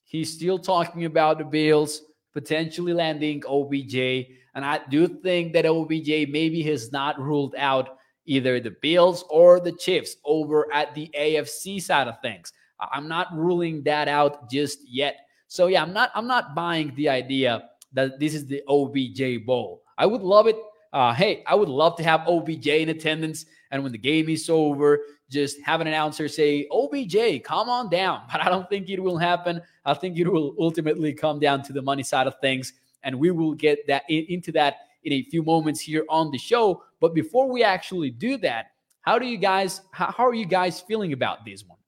he's 0.03 0.31
still 0.31 0.59
talking 0.59 1.07
about 1.07 1.39
the 1.39 1.45
Bills 1.47 2.03
potentially 2.35 2.93
landing 2.93 3.43
OBJ. 3.49 4.27
And 4.55 4.67
I 4.67 4.81
do 4.91 5.09
think 5.09 5.55
that 5.55 5.65
OBJ 5.65 6.29
maybe 6.29 6.63
has 6.65 6.93
not 6.93 7.19
ruled 7.19 7.55
out 7.57 7.97
either 8.27 8.61
the 8.61 8.77
Bills 8.83 9.25
or 9.31 9.61
the 9.61 9.73
Chiefs 9.73 10.17
over 10.27 10.71
at 10.75 10.95
the 10.95 11.11
AFC 11.19 11.81
side 11.81 12.07
of 12.07 12.21
things. 12.21 12.53
I'm 12.79 13.09
not 13.09 13.29
ruling 13.33 13.83
that 13.85 14.09
out 14.09 14.51
just 14.51 14.81
yet. 14.87 15.21
So 15.49 15.69
yeah, 15.69 15.81
I'm 15.85 15.95
not 15.95 16.11
I'm 16.15 16.27
not 16.27 16.55
buying 16.55 16.93
the 16.97 17.09
idea 17.09 17.71
that 17.95 18.21
this 18.21 18.35
is 18.35 18.45
the 18.45 18.63
OBJ 18.69 19.47
bowl. 19.47 19.85
I 19.97 20.05
would 20.05 20.21
love 20.21 20.49
it. 20.49 20.57
Uh, 20.95 21.13
hey, 21.13 21.43
I 21.45 21.57
would 21.57 21.69
love 21.69 21.97
to 21.97 22.05
have 22.05 22.25
OBJ 22.29 22.69
in 22.69 22.89
attendance, 22.89 23.47
and 23.73 23.83
when 23.83 23.91
the 23.91 23.99
game 23.99 24.29
is 24.29 24.49
over, 24.49 25.01
just 25.29 25.61
have 25.63 25.81
an 25.81 25.89
announcer 25.89 26.29
say, 26.29 26.69
"OBJ, 26.71 27.43
come 27.43 27.69
on 27.69 27.91
down." 27.91 28.23
But 28.33 28.47
I 28.47 28.49
don't 28.49 28.69
think 28.69 28.89
it 28.89 29.03
will 29.03 29.19
happen. 29.19 29.61
I 29.85 29.95
think 29.95 30.17
it 30.21 30.29
will 30.29 30.55
ultimately 30.57 31.13
come 31.13 31.41
down 31.41 31.65
to 31.65 31.73
the 31.73 31.83
money 31.83 32.05
side 32.05 32.29
of 32.29 32.37
things, 32.41 32.75
and 33.03 33.19
we 33.19 33.33
will 33.33 33.55
get 33.55 33.85
that 33.89 34.05
in, 34.09 34.25
into 34.29 34.53
that 34.53 34.77
in 35.03 35.13
a 35.15 35.23
few 35.25 35.43
moments 35.43 35.81
here 35.81 36.05
on 36.09 36.31
the 36.31 36.39
show. 36.39 36.85
But 37.01 37.13
before 37.13 37.51
we 37.51 37.65
actually 37.65 38.11
do 38.11 38.37
that, 38.39 38.67
how 39.01 39.19
do 39.19 39.27
you 39.27 39.37
guys 39.37 39.81
how, 39.91 40.13
how 40.13 40.25
are 40.29 40.35
you 40.35 40.47
guys 40.47 40.81
feeling 40.81 41.13
about 41.13 41.45
this 41.45 41.65
one? 41.65 41.79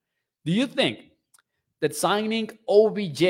Do 0.45 0.51
you 0.51 0.67
think 0.67 1.13
that 1.81 1.95
signing 1.95 2.51
OBJ 2.69 3.23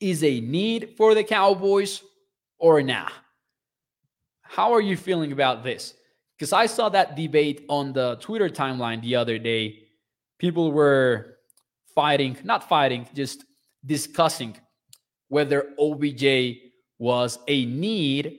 is 0.00 0.24
a 0.24 0.40
need 0.40 0.94
for 0.96 1.14
the 1.14 1.24
Cowboys 1.24 2.02
or 2.58 2.80
nah? 2.82 3.10
How 4.50 4.72
are 4.72 4.80
you 4.80 4.96
feeling 4.96 5.30
about 5.30 5.62
this? 5.62 5.94
Because 6.36 6.52
I 6.52 6.66
saw 6.66 6.88
that 6.88 7.14
debate 7.14 7.64
on 7.68 7.92
the 7.92 8.16
Twitter 8.16 8.48
timeline 8.48 9.00
the 9.00 9.14
other 9.14 9.38
day. 9.38 9.84
People 10.40 10.72
were 10.72 11.36
fighting, 11.94 12.36
not 12.42 12.68
fighting, 12.68 13.06
just 13.14 13.44
discussing 13.86 14.56
whether 15.28 15.68
OBJ 15.78 16.56
was 16.98 17.38
a 17.46 17.64
need 17.64 18.38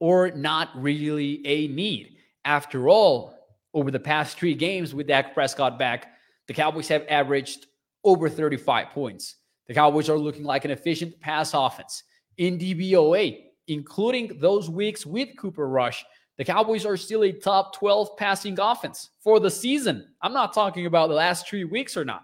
or 0.00 0.30
not 0.30 0.70
really 0.74 1.46
a 1.46 1.68
need. 1.68 2.16
After 2.46 2.88
all, 2.88 3.34
over 3.74 3.90
the 3.90 4.00
past 4.00 4.38
three 4.38 4.54
games 4.54 4.94
with 4.94 5.08
Dak 5.08 5.34
Prescott 5.34 5.78
back, 5.78 6.14
the 6.48 6.54
Cowboys 6.54 6.88
have 6.88 7.04
averaged 7.10 7.66
over 8.04 8.30
35 8.30 8.88
points. 8.88 9.36
The 9.68 9.74
Cowboys 9.74 10.08
are 10.08 10.18
looking 10.18 10.44
like 10.44 10.64
an 10.64 10.70
efficient 10.70 11.20
pass 11.20 11.52
offense. 11.52 12.04
In 12.38 12.58
DVOA, 12.58 13.51
including 13.68 14.38
those 14.40 14.68
weeks 14.68 15.06
with 15.06 15.36
Cooper 15.36 15.68
Rush, 15.68 16.04
the 16.38 16.44
Cowboys 16.44 16.86
are 16.86 16.96
still 16.96 17.24
a 17.24 17.32
top 17.32 17.74
12 17.76 18.16
passing 18.16 18.58
offense 18.58 19.10
for 19.20 19.38
the 19.38 19.50
season. 19.50 20.08
I'm 20.22 20.32
not 20.32 20.54
talking 20.54 20.86
about 20.86 21.08
the 21.08 21.14
last 21.14 21.48
three 21.48 21.64
weeks 21.64 21.96
or 21.96 22.04
not. 22.04 22.22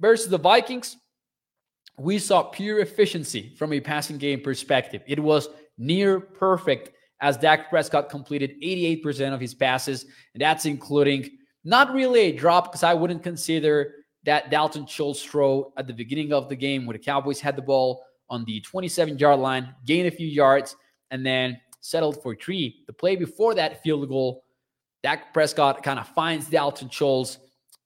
Versus 0.00 0.28
the 0.28 0.38
Vikings, 0.38 0.96
we 1.98 2.18
saw 2.18 2.42
pure 2.42 2.80
efficiency 2.80 3.54
from 3.56 3.72
a 3.72 3.80
passing 3.80 4.18
game 4.18 4.40
perspective. 4.40 5.02
It 5.06 5.20
was 5.20 5.48
near 5.78 6.18
perfect 6.20 6.90
as 7.20 7.36
Dak 7.36 7.70
Prescott 7.70 8.10
completed 8.10 8.60
88% 8.62 9.32
of 9.32 9.40
his 9.40 9.54
passes, 9.54 10.04
and 10.34 10.40
that's 10.40 10.66
including 10.66 11.30
not 11.64 11.94
really 11.94 12.20
a 12.20 12.32
drop 12.32 12.64
because 12.66 12.82
I 12.82 12.94
wouldn't 12.94 13.22
consider 13.22 13.94
that 14.24 14.50
Dalton 14.50 14.86
Schultz 14.86 15.22
throw 15.22 15.72
at 15.76 15.86
the 15.86 15.92
beginning 15.92 16.32
of 16.32 16.48
the 16.48 16.56
game 16.56 16.86
where 16.86 16.96
the 16.96 17.02
Cowboys 17.04 17.40
had 17.40 17.56
the 17.56 17.62
ball 17.62 18.04
on 18.30 18.44
the 18.44 18.60
27 18.60 19.18
yard 19.18 19.40
line, 19.40 19.74
gained 19.84 20.08
a 20.08 20.10
few 20.10 20.26
yards, 20.26 20.76
and 21.10 21.24
then 21.24 21.60
settled 21.80 22.22
for 22.22 22.34
three. 22.34 22.82
The 22.86 22.92
play 22.92 23.16
before 23.16 23.54
that 23.54 23.82
field 23.82 24.08
goal, 24.08 24.44
Dak 25.02 25.34
Prescott 25.34 25.82
kind 25.82 25.98
of 25.98 26.08
finds 26.08 26.48
Dalton 26.48 26.88
Schultz. 26.88 27.38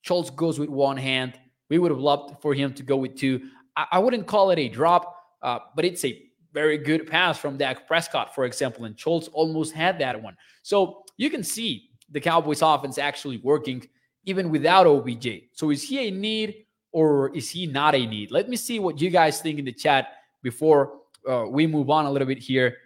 Schultz 0.02 0.30
goes 0.30 0.58
with 0.58 0.68
one 0.68 0.96
hand. 0.96 1.38
We 1.68 1.78
would 1.78 1.90
have 1.90 2.00
loved 2.00 2.40
for 2.40 2.54
him 2.54 2.72
to 2.74 2.82
go 2.82 2.96
with 2.96 3.16
two. 3.16 3.40
I, 3.76 3.86
I 3.92 3.98
wouldn't 3.98 4.26
call 4.26 4.50
it 4.50 4.58
a 4.58 4.68
drop, 4.68 5.16
uh, 5.42 5.58
but 5.74 5.84
it's 5.84 6.04
a 6.04 6.22
very 6.54 6.78
good 6.78 7.06
pass 7.06 7.38
from 7.38 7.56
Dak 7.56 7.86
Prescott, 7.86 8.34
for 8.34 8.44
example, 8.44 8.84
and 8.84 8.98
Schultz 8.98 9.28
almost 9.28 9.74
had 9.74 9.98
that 9.98 10.20
one. 10.20 10.36
So 10.62 11.02
you 11.16 11.28
can 11.28 11.42
see 11.42 11.90
the 12.10 12.20
Cowboys 12.20 12.62
offense 12.62 12.98
actually 12.98 13.38
working 13.38 13.86
even 14.24 14.50
without 14.50 14.86
OBJ. 14.86 15.26
So 15.52 15.70
is 15.70 15.82
he 15.82 16.08
a 16.08 16.10
need 16.10 16.66
or 16.92 17.34
is 17.34 17.50
he 17.50 17.66
not 17.66 17.94
a 17.94 18.06
need? 18.06 18.30
Let 18.30 18.48
me 18.48 18.56
see 18.56 18.78
what 18.78 19.00
you 19.00 19.10
guys 19.10 19.40
think 19.40 19.58
in 19.58 19.64
the 19.64 19.72
chat 19.72 20.12
before 20.42 21.00
uh, 21.28 21.46
we 21.48 21.66
move 21.66 21.90
on 21.90 22.06
a 22.06 22.10
little 22.10 22.28
bit 22.28 22.38
here. 22.38 22.76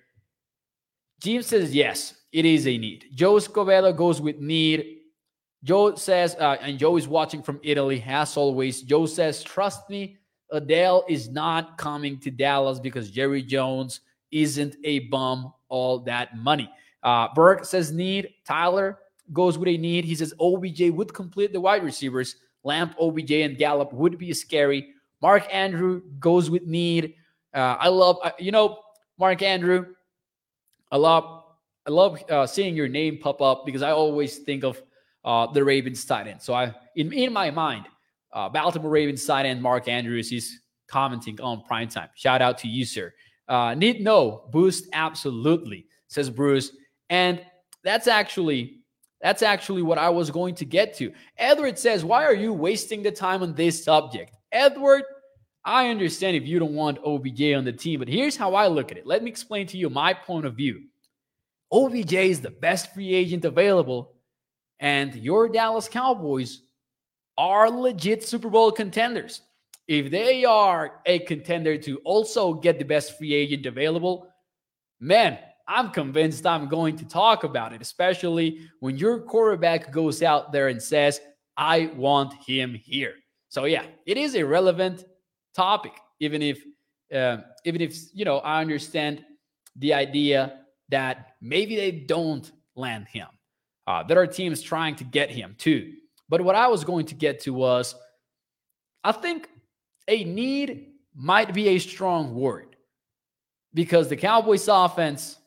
Jim 1.21 1.43
says 1.43 1.75
yes, 1.75 2.15
it 2.33 2.45
is 2.45 2.67
a 2.67 2.77
need. 2.77 3.07
Joe 3.15 3.35
Escobedo 3.35 3.97
goes 3.97 4.21
with 4.21 4.41
need. 4.41 4.99
Joe 5.65 5.95
says, 5.95 6.35
uh, 6.41 6.57
and 6.61 6.79
Joe 6.79 6.97
is 6.97 7.07
watching 7.07 7.43
from 7.43 7.61
Italy 7.63 8.03
as 8.05 8.37
always. 8.37 8.83
Joe 8.83 9.07
says, 9.07 9.45
trust 9.45 9.89
me, 9.89 10.17
Odell 10.53 11.05
is 11.09 11.29
not 11.29 11.79
coming 11.79 12.19
to 12.21 12.31
Dallas 12.31 12.81
because 12.81 13.11
Jerry 13.11 13.43
Jones 13.43 14.01
isn't 14.33 14.77
a 14.85 15.01
bum 15.11 15.53
all 15.69 16.01
that 16.01 16.37
money. 16.37 16.71
Uh, 17.03 17.29
Burke 17.35 17.65
says 17.65 17.93
need. 17.93 18.29
Tyler 18.45 18.99
goes 19.33 19.59
with 19.59 19.69
a 19.69 19.77
need. 19.77 20.05
He 20.05 20.15
says 20.15 20.35
OBJ 20.41 20.91
would 20.91 21.15
complete 21.15 21.53
the 21.53 21.61
wide 21.61 21.85
receivers. 21.85 22.37
Lamb, 22.65 22.95
OBJ, 23.01 23.33
and 23.33 23.59
Gallup 23.59 23.93
would 23.93 24.19
be 24.19 24.33
scary. 24.33 24.89
Mark 25.21 25.47
Andrew 25.53 26.03
goes 26.19 26.51
with 26.51 26.67
need. 26.67 27.15
Uh, 27.55 27.77
I 27.79 27.89
love, 27.89 28.19
uh, 28.23 28.31
you 28.39 28.53
know, 28.53 28.79
Mark 29.19 29.43
Andrew. 29.43 29.87
I 30.91 30.97
love, 30.97 31.45
I 31.87 31.91
love 31.91 32.23
uh, 32.31 32.47
seeing 32.47 32.77
your 32.77 32.89
name 32.89 33.19
pop 33.19 33.41
up 33.41 33.65
because 33.67 33.83
I 33.83 33.91
always 33.91 34.39
think 34.39 34.65
of 34.65 34.83
uh, 35.25 35.47
the 35.47 35.65
Ravens 35.65 36.05
tight 36.05 36.27
end. 36.27 36.43
So 36.43 36.55
I, 36.55 36.75
in 36.97 37.13
in 37.13 37.33
my 37.33 37.51
mind, 37.51 37.87
uh, 38.33 38.49
Baltimore 38.49 38.91
Ravens 38.91 39.25
tight 39.25 39.47
end 39.47 39.63
Mark 39.63 39.89
Andrews 39.89 40.33
is 40.33 40.59
commenting 40.89 41.41
on 41.41 41.63
prime 41.65 41.89
time. 41.89 42.09
Shout 42.15 42.43
out 42.43 42.59
to 42.59 42.69
you, 42.69 42.85
sir. 42.85 43.13
Uh, 43.49 43.75
need 43.75 44.03
no 44.03 44.49
boost, 44.51 44.89
absolutely, 44.93 45.87
says 46.09 46.31
Bruce, 46.31 46.73
and 47.11 47.45
that's 47.85 48.07
actually 48.07 48.83
that's 49.23 49.43
actually 49.43 49.83
what 49.83 49.99
I 49.99 50.11
was 50.11 50.31
going 50.31 50.55
to 50.57 50.65
get 50.65 50.95
to. 50.95 51.13
Edward 51.39 51.79
says, 51.79 52.05
Why 52.05 52.25
are 52.25 52.35
you 52.35 52.53
wasting 52.53 53.03
the 53.03 53.13
time 53.13 53.43
on 53.43 53.55
this 53.55 53.85
subject? 53.85 54.35
Edward, 54.51 55.05
I 55.65 55.89
understand 55.89 56.37
if 56.37 56.47
you 56.47 56.59
don't 56.59 56.75
want 56.75 56.99
OBJ 57.05 57.55
on 57.55 57.65
the 57.65 57.73
team, 57.73 58.01
but 58.01 58.09
here's 58.09 58.37
how 58.37 58.55
I 58.55 58.67
look 58.67 58.91
at 58.91 58.99
it. 58.99 59.07
Let 59.07 59.23
me 59.23 59.31
explain 59.31 59.67
to 59.69 59.77
you 59.77 59.89
my 59.89 60.13
point 60.13 60.45
of 60.45 60.57
view. 60.57 60.83
OBJ 61.73 62.13
is 62.13 62.41
the 62.41 62.51
best 62.51 62.93
free 62.93 63.15
agent 63.15 63.45
available, 63.45 64.17
and 64.81 65.15
your 65.15 65.49
Dallas 65.49 65.89
Cowboys 65.89 66.63
are 67.39 67.71
legit 67.71 68.25
Super 68.25 68.51
Bowl 68.51 68.73
contenders. 68.73 69.43
If 69.89 70.11
they 70.11 70.45
are 70.45 71.01
a 71.07 71.21
contender 71.21 71.77
to 71.79 71.99
also 71.99 72.55
get 72.55 72.79
the 72.79 72.85
best 72.85 73.17
free 73.17 73.33
agent 73.33 73.67
available, 73.67 74.29
man, 75.01 75.39
I'm 75.69 75.91
convinced 75.91 76.47
I'm 76.47 76.69
going 76.69 76.97
to 76.97 77.05
talk 77.05 77.45
about 77.45 77.73
it, 77.73 77.81
especially 77.81 78.69
when 78.81 78.97
your 78.97 79.21
quarterback 79.21 79.93
goes 79.93 80.23
out 80.23 80.53
there 80.53 80.69
and 80.69 80.83
says, 80.83 81.21
I 81.57 81.91
want 81.97 82.35
him 82.47 82.75
here. 82.75 83.15
So, 83.49 83.65
yeah, 83.65 83.85
it 84.07 84.17
is 84.17 84.35
a 84.35 84.43
relevant 84.43 85.05
topic, 85.55 85.93
even 86.21 86.43
if, 86.43 86.63
uh, 87.15 87.39
even 87.65 87.81
if, 87.81 87.97
you 88.13 88.25
know, 88.25 88.39
I 88.39 88.61
understand 88.61 89.25
the 89.77 89.95
idea 89.95 90.61
that 90.91 91.35
maybe 91.41 91.77
they 91.77 91.91
don't 91.91 92.51
land 92.75 93.09
him. 93.09 93.29
Uh, 93.87 94.03
there 94.03 94.19
are 94.19 94.27
teams 94.27 94.63
trying 94.63 94.97
to 94.97 95.05
get 95.05 95.31
him 95.31 95.55
too. 95.59 95.93
But 96.29 96.41
what 96.41 96.55
I 96.55 96.69
was 96.69 96.85
going 96.85 97.07
to 97.07 97.15
get 97.15 97.41
to 97.41 97.53
was 97.53 97.95
I 99.05 99.13
think 99.13 99.49
a 100.09 100.25
need 100.25 100.93
might 101.15 101.53
be 101.53 101.69
a 101.69 101.79
strong 101.79 102.35
word 102.35 102.77
because 103.75 104.09
the 104.09 104.17
Cowboys 104.17 104.69
offense 104.69 105.39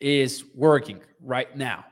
is 0.00 0.44
working 0.54 1.00
right 1.20 1.54
now. 1.56 1.84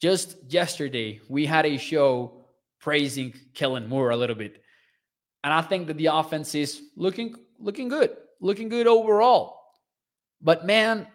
Just 0.00 0.36
yesterday, 0.48 1.20
we 1.28 1.46
had 1.46 1.66
a 1.66 1.76
show 1.76 2.44
praising 2.80 3.34
Kellen 3.54 3.88
Moore 3.88 4.10
a 4.10 4.16
little 4.16 4.36
bit. 4.36 4.62
And 5.44 5.52
I 5.52 5.60
think 5.60 5.86
that 5.88 5.98
the 5.98 6.06
offense 6.06 6.54
is 6.54 6.80
looking 6.96 7.36
looking 7.60 7.88
good, 7.88 8.16
looking 8.40 8.70
good 8.70 8.86
overall. 8.86 9.60
But 10.40 10.66
man, 10.66 11.06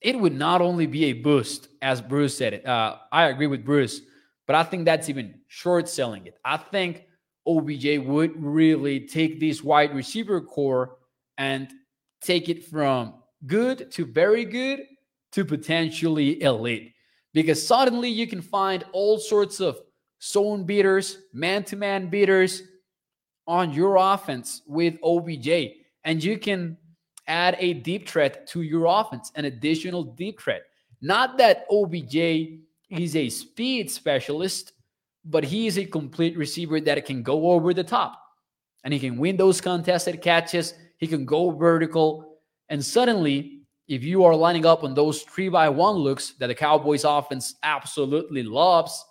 it 0.00 0.18
would 0.18 0.34
not 0.34 0.62
only 0.62 0.86
be 0.86 1.06
a 1.06 1.12
boost, 1.14 1.68
as 1.82 2.00
Bruce 2.00 2.38
said 2.38 2.54
it. 2.54 2.64
Uh, 2.64 2.96
I 3.10 3.24
agree 3.24 3.48
with 3.48 3.64
Bruce, 3.64 4.00
but 4.46 4.54
I 4.54 4.62
think 4.62 4.84
that's 4.84 5.08
even 5.08 5.40
short 5.48 5.88
selling 5.88 6.26
it. 6.26 6.34
I 6.44 6.56
think 6.56 7.06
OBJ 7.46 7.98
would 8.06 8.40
really 8.42 9.00
take 9.00 9.40
this 9.40 9.64
wide 9.64 9.94
receiver 9.94 10.40
corps 10.40 10.98
and 11.36 11.68
take 12.22 12.48
it 12.48 12.64
from 12.64 13.14
good 13.46 13.90
to 13.92 14.06
very 14.06 14.44
good 14.44 14.84
to 15.32 15.44
potentially 15.44 16.40
elite. 16.40 16.92
Because 17.34 17.64
suddenly 17.66 18.08
you 18.08 18.28
can 18.28 18.40
find 18.40 18.84
all 18.92 19.18
sorts 19.18 19.60
of 19.60 19.80
zone 20.22 20.64
beaters, 20.64 21.18
man 21.32 21.64
to 21.64 21.76
man 21.76 22.08
beaters 22.08 22.62
on 23.46 23.72
your 23.72 23.96
offense 23.96 24.62
with 24.66 24.94
OBJ. 25.02 25.48
And 26.04 26.22
you 26.22 26.38
can 26.38 26.76
add 27.26 27.56
a 27.58 27.74
deep 27.74 28.08
threat 28.08 28.46
to 28.48 28.62
your 28.62 28.86
offense, 28.86 29.32
an 29.34 29.46
additional 29.46 30.04
deep 30.04 30.40
threat. 30.40 30.62
Not 31.00 31.38
that 31.38 31.66
OBJ 31.70 32.60
is 32.90 33.16
a 33.16 33.28
speed 33.28 33.90
specialist, 33.90 34.72
but 35.24 35.44
he 35.44 35.66
is 35.66 35.78
a 35.78 35.84
complete 35.84 36.36
receiver 36.36 36.80
that 36.80 37.04
can 37.04 37.22
go 37.22 37.50
over 37.50 37.74
the 37.74 37.84
top 37.84 38.20
and 38.84 38.94
he 38.94 39.00
can 39.00 39.18
win 39.18 39.36
those 39.36 39.60
contested 39.60 40.22
catches. 40.22 40.74
He 40.98 41.06
can 41.06 41.24
go 41.24 41.50
vertical. 41.50 42.38
And 42.68 42.84
suddenly, 42.84 43.62
if 43.88 44.02
you 44.04 44.24
are 44.24 44.34
lining 44.34 44.66
up 44.66 44.84
on 44.84 44.94
those 44.94 45.22
three 45.22 45.48
by 45.48 45.68
one 45.68 45.96
looks 45.96 46.34
that 46.38 46.46
the 46.48 46.54
Cowboys 46.54 47.04
offense 47.04 47.56
absolutely 47.62 48.42
loves, 48.42 49.04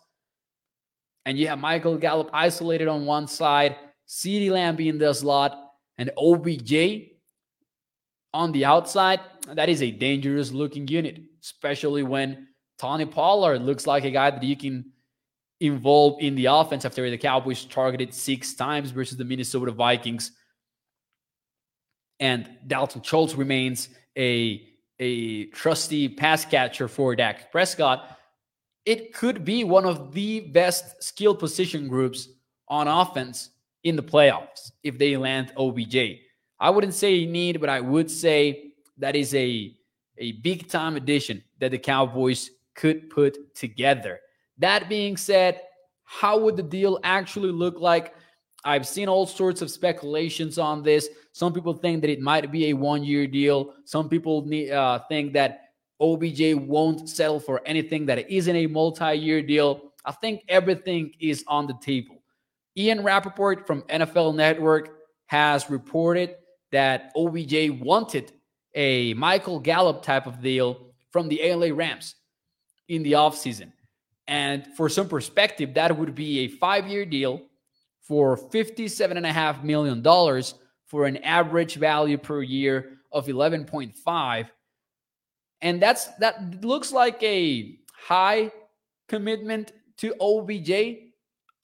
and 1.26 1.38
you 1.38 1.48
have 1.48 1.60
Michael 1.60 1.98
Gallup 1.98 2.30
isolated 2.34 2.88
on 2.88 3.06
one 3.06 3.28
side, 3.28 3.76
CeeDee 4.08 4.52
Lamb 4.52 4.80
in 4.80 4.98
the 4.98 5.14
slot, 5.14 5.58
and 5.98 6.12
OBJ 6.18 7.12
on 8.34 8.52
the 8.52 8.66
outside, 8.66 9.22
that 9.54 9.70
is 9.70 9.82
a 9.82 9.92
dangerous 9.92 10.52
looking 10.52 10.88
unit, 10.88 11.22
especially 11.42 12.04
when 12.04 12.48
Tony 12.78 13.06
Pollard 13.06 13.62
looks 13.62 13.88
like 13.88 14.04
a 14.04 14.12
guy 14.12 14.30
that 14.30 14.44
you 14.44 14.58
can 14.58 14.92
involve 15.62 16.20
in 16.20 16.36
the 16.36 16.48
offense 16.48 16.84
after 16.84 17.10
the 17.10 17.18
Cowboys 17.18 17.64
targeted 17.64 18.14
six 18.14 18.54
times 18.54 18.92
versus 18.92 19.18
the 19.18 19.24
Minnesota 19.24 19.72
Vikings. 19.72 20.32
And 22.20 22.50
Dalton 22.68 23.02
Schultz 23.02 23.36
remains 23.36 23.90
a, 24.18 24.68
a 25.00 25.46
trusty 25.48 26.10
pass 26.10 26.44
catcher 26.44 26.88
for 26.88 27.16
Dak 27.16 27.52
Prescott. 27.52 28.18
It 28.86 29.14
could 29.14 29.46
be 29.46 29.64
one 29.64 29.86
of 29.86 30.14
the 30.14 30.42
best 30.42 31.02
skill 31.02 31.36
position 31.36 31.88
groups 31.88 32.28
on 32.68 32.88
offense 32.88 33.50
in 33.86 33.96
the 33.96 34.04
playoffs 34.04 34.72
if 34.84 34.98
they 34.98 35.16
land 35.16 35.54
OBJ. 35.56 35.96
I 36.60 36.70
wouldn't 36.70 36.94
say 36.94 37.26
need, 37.26 37.62
but 37.62 37.70
I 37.70 37.80
would 37.80 38.12
say 38.12 38.72
that 38.98 39.16
is 39.16 39.34
a, 39.36 39.74
a 40.18 40.34
big 40.34 40.68
time 40.68 40.96
addition 40.98 41.42
that 41.60 41.72
the 41.72 41.78
Cowboys 41.78 42.50
could 42.74 43.10
put 43.10 43.56
together. 43.56 44.20
That 44.58 44.90
being 44.90 45.16
said, 45.16 45.62
how 46.04 46.38
would 46.40 46.58
the 46.58 46.64
deal 46.64 47.00
actually 47.04 47.52
look 47.52 47.80
like? 47.80 48.16
I've 48.64 48.88
seen 48.88 49.08
all 49.08 49.28
sorts 49.28 49.62
of 49.62 49.70
speculations 49.70 50.58
on 50.58 50.82
this. 50.82 51.08
Some 51.34 51.54
people 51.54 51.74
think 51.74 52.02
that 52.02 52.10
it 52.10 52.22
might 52.22 52.52
be 52.52 52.70
a 52.70 52.74
one 52.74 53.04
year 53.04 53.28
deal. 53.28 53.74
Some 53.86 54.10
people 54.10 54.46
need, 54.46 54.72
uh, 54.72 55.00
think 55.08 55.34
that 55.34 55.70
OBJ 56.02 56.56
won't 56.56 57.08
settle 57.08 57.40
for 57.40 57.62
anything 57.66 58.06
that 58.08 58.30
isn't 58.32 58.56
a 58.56 58.66
multi 58.66 59.14
year 59.14 59.44
deal. 59.44 59.92
I 60.06 60.12
think 60.12 60.44
everything 60.48 61.12
is 61.20 61.44
on 61.48 61.68
the 61.68 61.76
table. 61.82 62.15
Ian 62.78 63.04
Rapoport 63.04 63.66
from 63.66 63.84
NFL 63.84 64.36
Network 64.36 64.98
has 65.28 65.70
reported 65.70 66.36
that 66.72 67.12
OBJ 67.16 67.70
wanted 67.82 68.32
a 68.74 69.14
Michael 69.14 69.60
Gallup 69.60 70.04
type 70.04 70.28
of 70.28 70.42
deal 70.42 70.94
from 71.12 71.30
the 71.30 71.40
LA 71.44 71.68
Rams 71.74 72.16
in 72.90 73.04
the 73.04 73.14
offseason. 73.14 73.72
And 74.28 74.68
for 74.76 74.90
some 74.90 75.08
perspective, 75.08 75.74
that 75.76 75.98
would 75.98 76.16
be 76.16 76.40
a 76.40 76.48
five 76.48 76.88
year 76.88 77.06
deal 77.06 77.42
for 78.02 78.38
$57.5 78.38 79.64
million 79.64 80.04
for 80.86 81.06
an 81.06 81.18
average 81.18 81.76
value 81.76 82.18
per 82.18 82.42
year 82.42 82.98
of 83.12 83.28
11.5. 83.28 84.48
And 85.62 85.82
that's 85.82 86.08
that 86.20 86.64
looks 86.64 86.92
like 86.92 87.22
a 87.24 87.80
high 88.08 88.52
commitment 89.08 89.72
to 89.98 90.14
OBJ. 90.20 91.05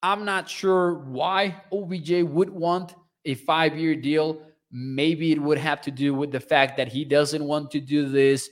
I'm 0.03 0.25
not 0.25 0.49
sure 0.49 0.95
why 0.95 1.61
OBJ 1.71 2.23
would 2.23 2.49
want 2.49 2.95
a 3.25 3.35
five 3.35 3.77
year 3.77 3.95
deal 3.95 4.41
Maybe 4.71 5.33
it 5.33 5.41
would 5.41 5.57
have 5.57 5.81
to 5.81 5.91
do 5.91 6.13
with 6.13 6.31
the 6.31 6.39
fact 6.39 6.77
that 6.77 6.87
he 6.87 7.03
doesn't 7.03 7.43
want 7.43 7.71
to 7.71 7.81
do 7.81 8.07
this 8.07 8.49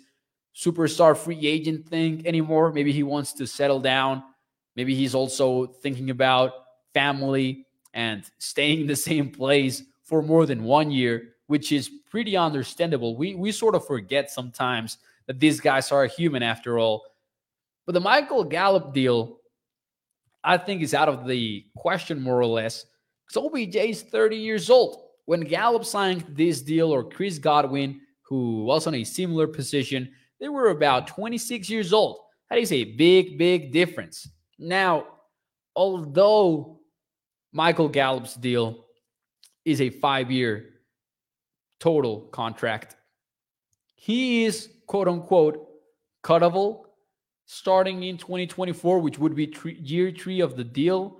superstar 0.53 1.15
free 1.15 1.47
agent 1.47 1.87
thing 1.87 2.27
anymore. 2.27 2.73
Maybe 2.73 2.91
he 2.91 3.03
wants 3.03 3.31
to 3.33 3.47
settle 3.47 3.79
down. 3.79 4.23
Maybe 4.75 4.95
he's 4.95 5.15
also 5.15 5.67
thinking 5.67 6.09
about 6.09 6.51
family 6.93 7.65
and 7.93 8.25
staying 8.37 8.81
in 8.81 8.87
the 8.87 8.97
same 8.97 9.29
place 9.29 9.83
for 10.03 10.21
more 10.21 10.45
than 10.45 10.63
one 10.65 10.91
year, 10.91 11.35
which 11.47 11.71
is 11.71 11.89
pretty 12.09 12.35
understandable. 12.35 13.15
We 13.15 13.35
we 13.35 13.53
sort 13.53 13.75
of 13.75 13.87
forget 13.87 14.29
sometimes 14.29 14.97
that 15.27 15.39
these 15.39 15.61
guys 15.61 15.89
are 15.91 16.05
human 16.05 16.43
after 16.43 16.77
all. 16.79 17.05
But 17.85 17.93
the 17.93 18.01
Michael 18.01 18.43
Gallup 18.43 18.93
deal, 18.93 19.38
I 20.43 20.57
think, 20.57 20.81
is 20.81 20.93
out 20.93 21.09
of 21.09 21.27
the 21.27 21.65
question 21.75 22.21
more 22.21 22.39
or 22.39 22.45
less. 22.45 22.85
Because 23.27 23.45
OBJ 23.45 23.75
is 23.75 24.01
30 24.03 24.37
years 24.37 24.69
old. 24.69 25.03
When 25.25 25.41
Gallup 25.41 25.85
signed 25.85 26.25
this 26.29 26.61
deal, 26.61 26.91
or 26.91 27.03
Chris 27.03 27.37
Godwin, 27.37 28.01
who 28.23 28.63
was 28.63 28.87
on 28.87 28.95
a 28.95 29.03
similar 29.03 29.47
position, 29.47 30.11
they 30.39 30.49
were 30.49 30.69
about 30.69 31.07
26 31.07 31.69
years 31.69 31.93
old. 31.93 32.19
That 32.49 32.59
is 32.59 32.71
a 32.71 32.83
big, 32.83 33.37
big 33.37 33.71
difference. 33.71 34.27
Now, 34.57 35.05
although 35.75 36.79
Michael 37.51 37.89
Gallup's 37.89 38.35
deal 38.35 38.85
is 39.65 39.81
a 39.81 39.89
five 39.89 40.31
year 40.31 40.69
total 41.79 42.21
contract, 42.31 42.95
he 43.95 44.45
is 44.45 44.69
quote 44.87 45.07
unquote 45.07 45.67
cuttable 46.23 46.85
starting 47.51 48.03
in 48.03 48.15
2024, 48.15 48.99
which 48.99 49.17
would 49.17 49.33
be 49.33 49.47
three, 49.47 49.73
year 49.81 50.11
three 50.11 50.39
of 50.39 50.55
the 50.55 50.63
deal. 50.63 51.19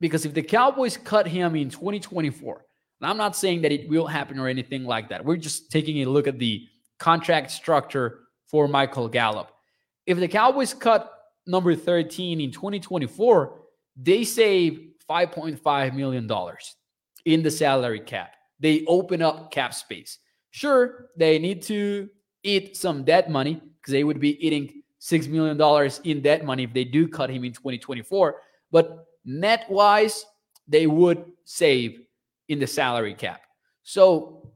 Because 0.00 0.26
if 0.26 0.34
the 0.34 0.42
Cowboys 0.42 0.96
cut 0.96 1.28
him 1.28 1.54
in 1.54 1.70
2024, 1.70 2.64
and 3.00 3.08
I'm 3.08 3.16
not 3.16 3.36
saying 3.36 3.62
that 3.62 3.70
it 3.70 3.88
will 3.88 4.08
happen 4.08 4.40
or 4.40 4.48
anything 4.48 4.84
like 4.84 5.08
that. 5.10 5.24
We're 5.24 5.36
just 5.36 5.70
taking 5.70 6.02
a 6.02 6.06
look 6.06 6.26
at 6.26 6.40
the 6.40 6.66
contract 6.98 7.52
structure 7.52 8.18
for 8.48 8.66
Michael 8.66 9.08
Gallup. 9.08 9.52
If 10.06 10.18
the 10.18 10.26
Cowboys 10.26 10.74
cut 10.74 11.12
number 11.46 11.76
13 11.76 12.40
in 12.40 12.50
2024, 12.50 13.60
they 13.96 14.24
save 14.24 14.90
$5.5 15.08 15.94
million 15.94 16.28
in 17.26 17.42
the 17.44 17.50
salary 17.50 18.00
cap. 18.00 18.34
They 18.58 18.84
open 18.88 19.22
up 19.22 19.52
cap 19.52 19.72
space. 19.72 20.18
Sure, 20.50 21.10
they 21.16 21.38
need 21.38 21.62
to 21.62 22.08
eat 22.42 22.76
some 22.76 23.04
dead 23.04 23.30
money 23.30 23.62
because 23.80 23.92
they 23.92 24.02
would 24.02 24.18
be 24.18 24.44
eating 24.44 24.81
$6 25.02 25.28
million 25.28 25.90
in 26.04 26.22
dead 26.22 26.44
money 26.44 26.62
if 26.62 26.72
they 26.72 26.84
do 26.84 27.08
cut 27.08 27.28
him 27.28 27.44
in 27.44 27.52
2024. 27.52 28.36
But 28.70 29.04
net 29.24 29.66
wise, 29.68 30.24
they 30.68 30.86
would 30.86 31.24
save 31.44 32.02
in 32.48 32.60
the 32.60 32.66
salary 32.66 33.14
cap. 33.14 33.40
So, 33.82 34.52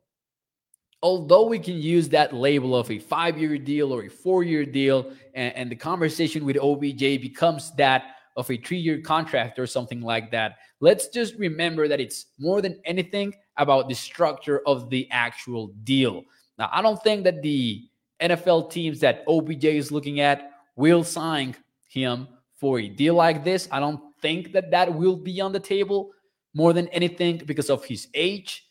although 1.02 1.46
we 1.46 1.58
can 1.58 1.76
use 1.76 2.08
that 2.10 2.32
label 2.32 2.76
of 2.76 2.90
a 2.90 2.98
five 2.98 3.38
year 3.38 3.58
deal 3.58 3.92
or 3.92 4.04
a 4.04 4.08
four 4.08 4.44
year 4.44 4.64
deal, 4.64 5.10
and, 5.34 5.54
and, 5.56 5.70
the 5.70 5.76
conversation 5.76 6.44
with 6.44 6.56
OBJ 6.56 7.20
becomes 7.20 7.74
that 7.76 8.14
of 8.36 8.48
a 8.50 8.56
three 8.56 8.78
year 8.78 9.00
contract 9.00 9.58
or 9.58 9.66
something 9.66 10.00
like 10.00 10.30
that, 10.30 10.56
let's 10.80 11.08
just 11.08 11.34
remember 11.36 11.88
that 11.88 12.00
it's 12.00 12.26
more 12.38 12.62
than 12.62 12.80
anything 12.84 13.34
about 13.56 13.88
the 13.88 13.94
structure 13.94 14.60
of 14.66 14.90
the 14.90 15.08
actual 15.10 15.68
deal. 15.82 16.22
Now, 16.58 16.68
I 16.72 16.82
don't 16.82 17.02
think 17.02 17.24
that 17.24 17.42
the 17.42 17.88
NFL 18.20 18.70
teams 18.70 19.00
that 19.00 19.24
OBJ 19.28 19.64
is 19.64 19.92
looking 19.92 20.20
at 20.20 20.52
will 20.76 21.04
sign 21.04 21.54
him 21.88 22.28
for 22.58 22.78
a 22.78 22.88
deal 22.88 23.14
like 23.14 23.44
this. 23.44 23.68
I 23.70 23.80
don't 23.80 24.00
think 24.22 24.52
that 24.52 24.70
that 24.70 24.94
will 24.94 25.16
be 25.16 25.40
on 25.40 25.52
the 25.52 25.60
table 25.60 26.10
more 26.54 26.72
than 26.72 26.88
anything 26.88 27.42
because 27.44 27.68
of 27.70 27.84
his 27.84 28.08
age. 28.14 28.64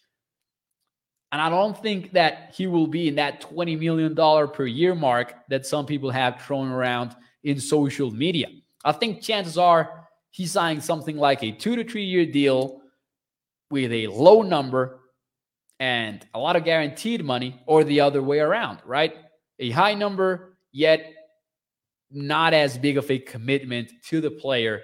And 1.32 1.42
I 1.42 1.50
don't 1.50 1.80
think 1.82 2.14
that 2.14 2.54
he 2.56 2.66
will 2.68 2.88
be 2.88 3.08
in 3.08 3.16
that 3.16 3.42
$20 3.42 3.80
million 3.80 4.16
per 4.52 4.66
year 4.66 4.96
mark 4.96 5.36
that 5.50 5.66
some 5.66 5.86
people 5.86 6.10
have 6.10 6.42
thrown 6.42 6.70
around 6.70 7.16
in 7.44 7.60
social 7.60 8.10
media. 8.10 8.48
I 8.84 8.92
think 8.92 9.22
chances 9.22 9.58
are 9.58 10.08
he's 10.32 10.52
signing 10.52 10.82
something 10.82 11.18
like 11.18 11.44
a 11.44 11.52
two 11.52 11.76
to 11.76 11.84
three 11.84 12.06
year 12.06 12.26
deal 12.26 12.82
with 13.70 13.92
a 13.92 14.08
low 14.08 14.42
number 14.42 15.00
and 15.80 16.26
a 16.34 16.40
lot 16.40 16.56
of 16.56 16.64
guaranteed 16.64 17.24
money, 17.24 17.62
or 17.66 17.84
the 17.84 18.00
other 18.00 18.22
way 18.22 18.40
around, 18.40 18.80
right? 18.86 19.18
A 19.60 19.70
high 19.72 19.94
number, 19.94 20.58
yet 20.72 21.14
not 22.12 22.54
as 22.54 22.78
big 22.78 22.98
of 22.98 23.10
a 23.10 23.20
commitment 23.20 23.92
to 24.08 24.22
the 24.22 24.32
player 24.32 24.82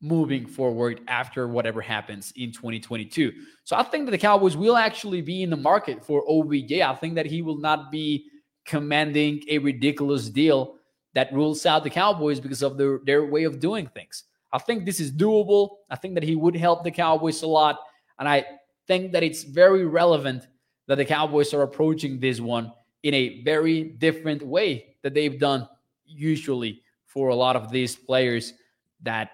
moving 0.00 0.46
forward 0.46 1.00
after 1.08 1.48
whatever 1.48 1.80
happens 1.80 2.32
in 2.36 2.52
2022. 2.52 3.32
So 3.64 3.76
I 3.76 3.82
think 3.82 4.04
that 4.04 4.10
the 4.10 4.18
Cowboys 4.18 4.56
will 4.56 4.76
actually 4.76 5.22
be 5.22 5.42
in 5.42 5.50
the 5.50 5.56
market 5.56 6.04
for 6.04 6.22
OBJ. 6.28 6.80
I 6.80 6.94
think 6.94 7.14
that 7.14 7.26
he 7.26 7.42
will 7.42 7.58
not 7.58 7.90
be 7.90 8.26
commanding 8.66 9.42
a 9.48 9.58
ridiculous 9.58 10.28
deal 10.28 10.76
that 11.14 11.32
rules 11.32 11.64
out 11.64 11.84
the 11.84 11.90
Cowboys 11.90 12.40
because 12.40 12.62
of 12.62 12.76
their, 12.76 13.00
their 13.04 13.24
way 13.24 13.44
of 13.44 13.60
doing 13.60 13.86
things. 13.86 14.24
I 14.52 14.58
think 14.58 14.84
this 14.84 15.00
is 15.00 15.10
doable. 15.10 15.76
I 15.90 15.96
think 15.96 16.14
that 16.14 16.22
he 16.22 16.36
would 16.36 16.56
help 16.56 16.84
the 16.84 16.90
Cowboys 16.90 17.42
a 17.42 17.46
lot. 17.46 17.78
And 18.18 18.28
I 18.28 18.44
think 18.86 19.12
that 19.12 19.22
it's 19.22 19.42
very 19.42 19.86
relevant 19.86 20.46
that 20.86 20.96
the 20.96 21.04
Cowboys 21.04 21.54
are 21.54 21.62
approaching 21.62 22.20
this 22.20 22.40
one 22.40 22.72
in 23.04 23.14
a 23.14 23.42
very 23.42 23.84
different 23.84 24.42
way 24.42 24.96
that 25.02 25.14
they've 25.14 25.38
done 25.38 25.68
usually 26.06 26.82
for 27.06 27.28
a 27.28 27.34
lot 27.34 27.54
of 27.54 27.70
these 27.70 27.94
players 27.94 28.54
that 29.02 29.30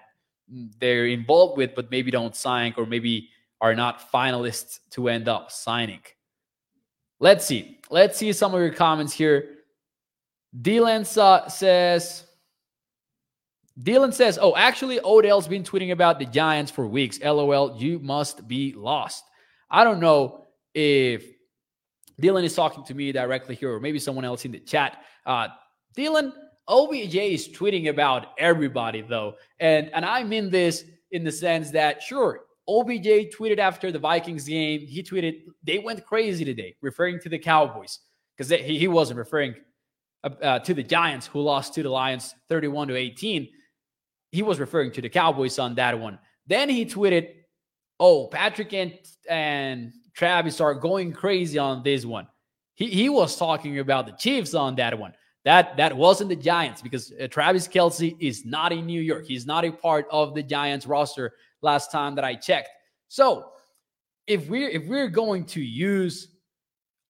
they're 0.79 1.07
involved 1.07 1.57
with, 1.57 1.73
but 1.73 1.89
maybe 1.89 2.11
don't 2.11 2.35
sign 2.35 2.73
or 2.77 2.85
maybe 2.85 3.29
are 3.61 3.73
not 3.73 4.11
finalists 4.11 4.79
to 4.91 5.07
end 5.07 5.29
up 5.29 5.51
signing. 5.51 6.01
Let's 7.19 7.45
see. 7.45 7.79
Let's 7.89 8.17
see 8.17 8.33
some 8.33 8.53
of 8.53 8.59
your 8.59 8.73
comments 8.73 9.13
here. 9.13 9.57
Dylan 10.61 11.05
says, 11.05 12.25
Dylan 13.79 14.13
says, 14.13 14.37
Oh, 14.41 14.53
actually, 14.55 14.99
Odell's 14.99 15.47
been 15.47 15.63
tweeting 15.63 15.91
about 15.91 16.19
the 16.19 16.25
Giants 16.25 16.71
for 16.71 16.85
weeks. 16.85 17.21
LOL, 17.21 17.77
you 17.77 17.99
must 17.99 18.47
be 18.49 18.73
lost. 18.73 19.23
I 19.69 19.85
don't 19.85 20.01
know 20.01 20.47
if 20.73 21.23
Dylan 22.19 22.43
is 22.43 22.55
talking 22.55 22.83
to 22.85 22.93
me 22.93 23.11
directly 23.11 23.55
here 23.55 23.73
or 23.73 23.79
maybe 23.79 23.99
someone 23.99 24.25
else 24.25 24.45
in 24.45 24.51
the 24.51 24.59
chat. 24.59 25.03
Uh, 25.25 25.47
Dylan, 25.95 26.33
OBJ 26.67 27.15
is 27.15 27.49
tweeting 27.49 27.89
about 27.89 28.27
everybody, 28.37 29.01
though. 29.01 29.35
And, 29.59 29.89
and 29.93 30.05
I 30.05 30.23
mean 30.23 30.49
this 30.49 30.85
in 31.11 31.23
the 31.23 31.31
sense 31.31 31.71
that, 31.71 32.01
sure, 32.01 32.41
OBJ 32.67 33.35
tweeted 33.35 33.57
after 33.57 33.91
the 33.91 33.99
Vikings 33.99 34.45
game. 34.45 34.81
He 34.81 35.03
tweeted, 35.03 35.41
they 35.63 35.79
went 35.79 36.05
crazy 36.05 36.45
today, 36.45 36.75
referring 36.81 37.19
to 37.21 37.29
the 37.29 37.39
Cowboys 37.39 37.99
because 38.37 38.49
he, 38.49 38.79
he 38.79 38.87
wasn't 38.87 39.17
referring 39.17 39.55
uh, 40.23 40.29
uh, 40.41 40.59
to 40.59 40.73
the 40.73 40.83
Giants 40.83 41.27
who 41.27 41.41
lost 41.41 41.73
to 41.75 41.83
the 41.83 41.89
Lions 41.89 42.33
31 42.49 42.89
to 42.89 42.95
18 42.95 43.47
he 44.31 44.41
was 44.41 44.59
referring 44.59 44.91
to 44.93 45.01
the 45.01 45.09
Cowboys 45.09 45.59
on 45.59 45.75
that 45.75 45.99
one. 45.99 46.17
Then 46.47 46.69
he 46.69 46.85
tweeted, 46.85 47.29
"Oh, 47.99 48.27
Patrick 48.27 48.73
and 48.73 48.93
and 49.29 49.93
Travis 50.13 50.61
are 50.61 50.73
going 50.73 51.13
crazy 51.13 51.57
on 51.57 51.83
this 51.83 52.05
one." 52.05 52.27
He 52.75 52.87
he 52.87 53.09
was 53.09 53.37
talking 53.37 53.79
about 53.79 54.05
the 54.05 54.13
Chiefs 54.13 54.53
on 54.53 54.75
that 54.75 54.97
one. 54.97 55.13
That 55.43 55.77
that 55.77 55.95
wasn't 55.95 56.29
the 56.29 56.35
Giants 56.35 56.81
because 56.81 57.13
uh, 57.19 57.27
Travis 57.27 57.67
Kelce 57.67 58.15
is 58.19 58.45
not 58.45 58.71
in 58.71 58.85
New 58.85 59.01
York. 59.01 59.25
He's 59.25 59.45
not 59.45 59.65
a 59.65 59.71
part 59.71 60.07
of 60.11 60.35
the 60.35 60.43
Giants 60.43 60.85
roster. 60.85 61.33
Last 61.61 61.91
time 61.91 62.15
that 62.15 62.25
I 62.25 62.35
checked. 62.35 62.69
So 63.07 63.51
if 64.27 64.49
we're 64.49 64.69
if 64.69 64.87
we're 64.87 65.09
going 65.09 65.45
to 65.45 65.61
use 65.61 66.27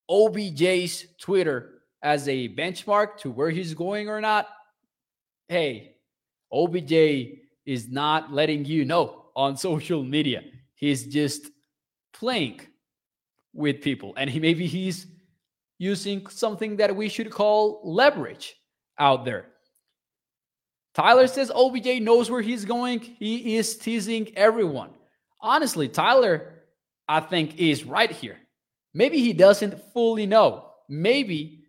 OBJ's 0.09 1.05
Twitter 1.19 1.81
as 2.01 2.27
a 2.27 2.49
benchmark 2.49 3.17
to 3.19 3.31
where 3.31 3.49
he's 3.49 3.73
going 3.73 4.09
or 4.09 4.19
not, 4.19 4.47
hey, 5.47 5.95
OBJ 6.51 6.91
is 7.65 7.89
not 7.89 8.33
letting 8.33 8.65
you 8.65 8.85
know 8.85 9.25
on 9.35 9.55
social 9.69 10.03
media. 10.03 10.41
He's 10.75 11.05
just 11.05 11.47
playing 12.13 12.61
with 13.53 13.81
people. 13.81 14.13
And 14.17 14.29
he 14.29 14.39
maybe 14.39 14.67
he's 14.67 15.07
using 15.77 16.27
something 16.27 16.77
that 16.77 16.95
we 16.95 17.09
should 17.09 17.31
call 17.31 17.81
leverage 17.83 18.55
out 18.99 19.25
there. 19.25 19.47
Tyler 20.93 21.27
says 21.27 21.51
OBJ 21.53 22.01
knows 22.01 22.29
where 22.29 22.41
he's 22.41 22.65
going. 22.65 22.99
He 22.99 23.55
is 23.55 23.77
teasing 23.77 24.31
everyone. 24.35 24.91
Honestly, 25.39 25.87
Tyler, 25.87 26.53
I 27.07 27.21
think, 27.21 27.57
is 27.57 27.83
right 27.83 28.11
here. 28.11 28.37
Maybe 28.93 29.19
he 29.19 29.33
doesn't 29.33 29.81
fully 29.93 30.25
know. 30.25 30.67
Maybe 30.89 31.63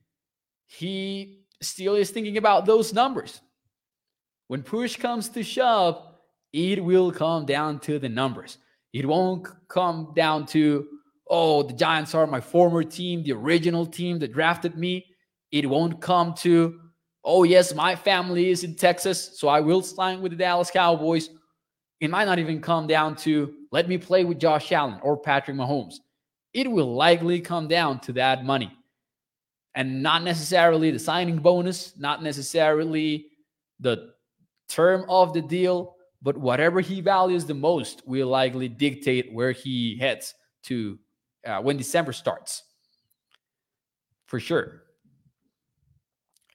he 0.67 1.45
still 1.61 1.95
is 1.95 2.11
thinking 2.11 2.37
about 2.37 2.67
those 2.67 2.93
numbers. 2.93 3.41
When 4.49 4.63
push 4.63 4.97
comes 4.97 5.29
to 5.31 5.43
shove, 5.43 6.03
it 6.53 6.83
will 6.83 7.13
come 7.13 7.47
down 7.47 7.79
to 7.81 7.99
the 7.99 8.09
numbers. 8.09 8.59
It 8.93 9.07
won't 9.07 9.49
come 9.69 10.13
down 10.15 10.47
to, 10.47 10.87
oh, 11.33 11.63
the 11.63 11.73
Giants 11.73 12.15
are 12.15 12.27
my 12.27 12.41
former 12.41 12.85
team, 12.85 13.23
the 13.23 13.33
original 13.33 13.87
team 13.87 14.19
that 14.19 14.35
drafted 14.35 14.77
me. 14.77 15.07
It 15.51 15.69
won't 15.69 16.01
come 16.01 16.35
to, 16.41 16.79
oh, 17.25 17.45
yes, 17.45 17.75
my 17.75 17.97
family 17.97 18.51
is 18.51 18.65
in 18.65 18.77
Texas, 18.77 19.41
so 19.41 19.49
I 19.49 19.61
will 19.61 19.83
sign 19.83 20.21
with 20.21 20.33
the 20.33 20.39
Dallas 20.39 20.71
Cowboys. 20.71 21.31
It 22.01 22.11
might 22.11 22.27
not 22.27 22.39
even 22.39 22.61
come 22.61 22.87
down 22.87 23.17
to, 23.17 23.55
let 23.71 23.89
me 23.89 23.97
play 23.97 24.25
with 24.25 24.39
Josh 24.39 24.71
Allen 24.73 25.01
or 25.03 25.17
Patrick 25.17 25.57
Mahomes. 25.57 25.95
It 26.53 26.71
will 26.71 26.95
likely 26.95 27.41
come 27.41 27.67
down 27.67 28.01
to 28.01 28.13
that 28.13 28.45
money 28.45 28.71
and 29.75 30.03
not 30.03 30.23
necessarily 30.23 30.91
the 30.91 30.99
signing 30.99 31.39
bonus, 31.39 31.95
not 31.97 32.23
necessarily 32.23 33.29
the 33.81 34.13
term 34.69 35.07
of 35.09 35.33
the 35.33 35.41
deal, 35.41 35.97
but 36.21 36.37
whatever 36.37 36.81
he 36.81 37.01
values 37.01 37.47
the 37.47 37.55
most 37.55 38.03
will 38.07 38.29
likely 38.29 38.69
dictate 38.69 39.33
where 39.33 39.53
he 39.53 39.97
heads 39.97 40.35
to 40.65 40.99
uh, 41.47 41.61
when 41.61 41.77
December 41.77 42.13
starts. 42.13 42.63
For 44.27 44.41
sure. 44.41 44.83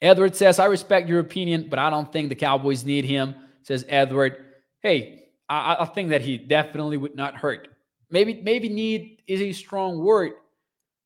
Edward 0.02 0.36
says, 0.36 0.60
I 0.60 0.65
respect 0.65 1.10
your 1.10 1.19
opinion, 1.19 1.67
but 1.69 1.80
I 1.80 1.89
don't 1.89 2.12
think 2.12 2.30
the 2.30 2.36
Cowboys 2.36 2.86
need 2.86 3.06
him. 3.06 3.36
Says 3.63 3.86
Edward. 3.88 4.45
Hey, 4.82 5.30
I, 5.50 5.78
I 5.80 5.86
think 5.86 6.10
that 6.10 6.21
he 6.21 6.38
definitely 6.38 6.97
would 6.97 7.15
not 7.15 7.36
hurt. 7.36 7.69
Maybe, 8.10 8.41
maybe 8.41 8.69
need 8.69 9.21
is 9.28 9.41
a 9.41 9.52
strong 9.52 10.04
word, 10.04 10.34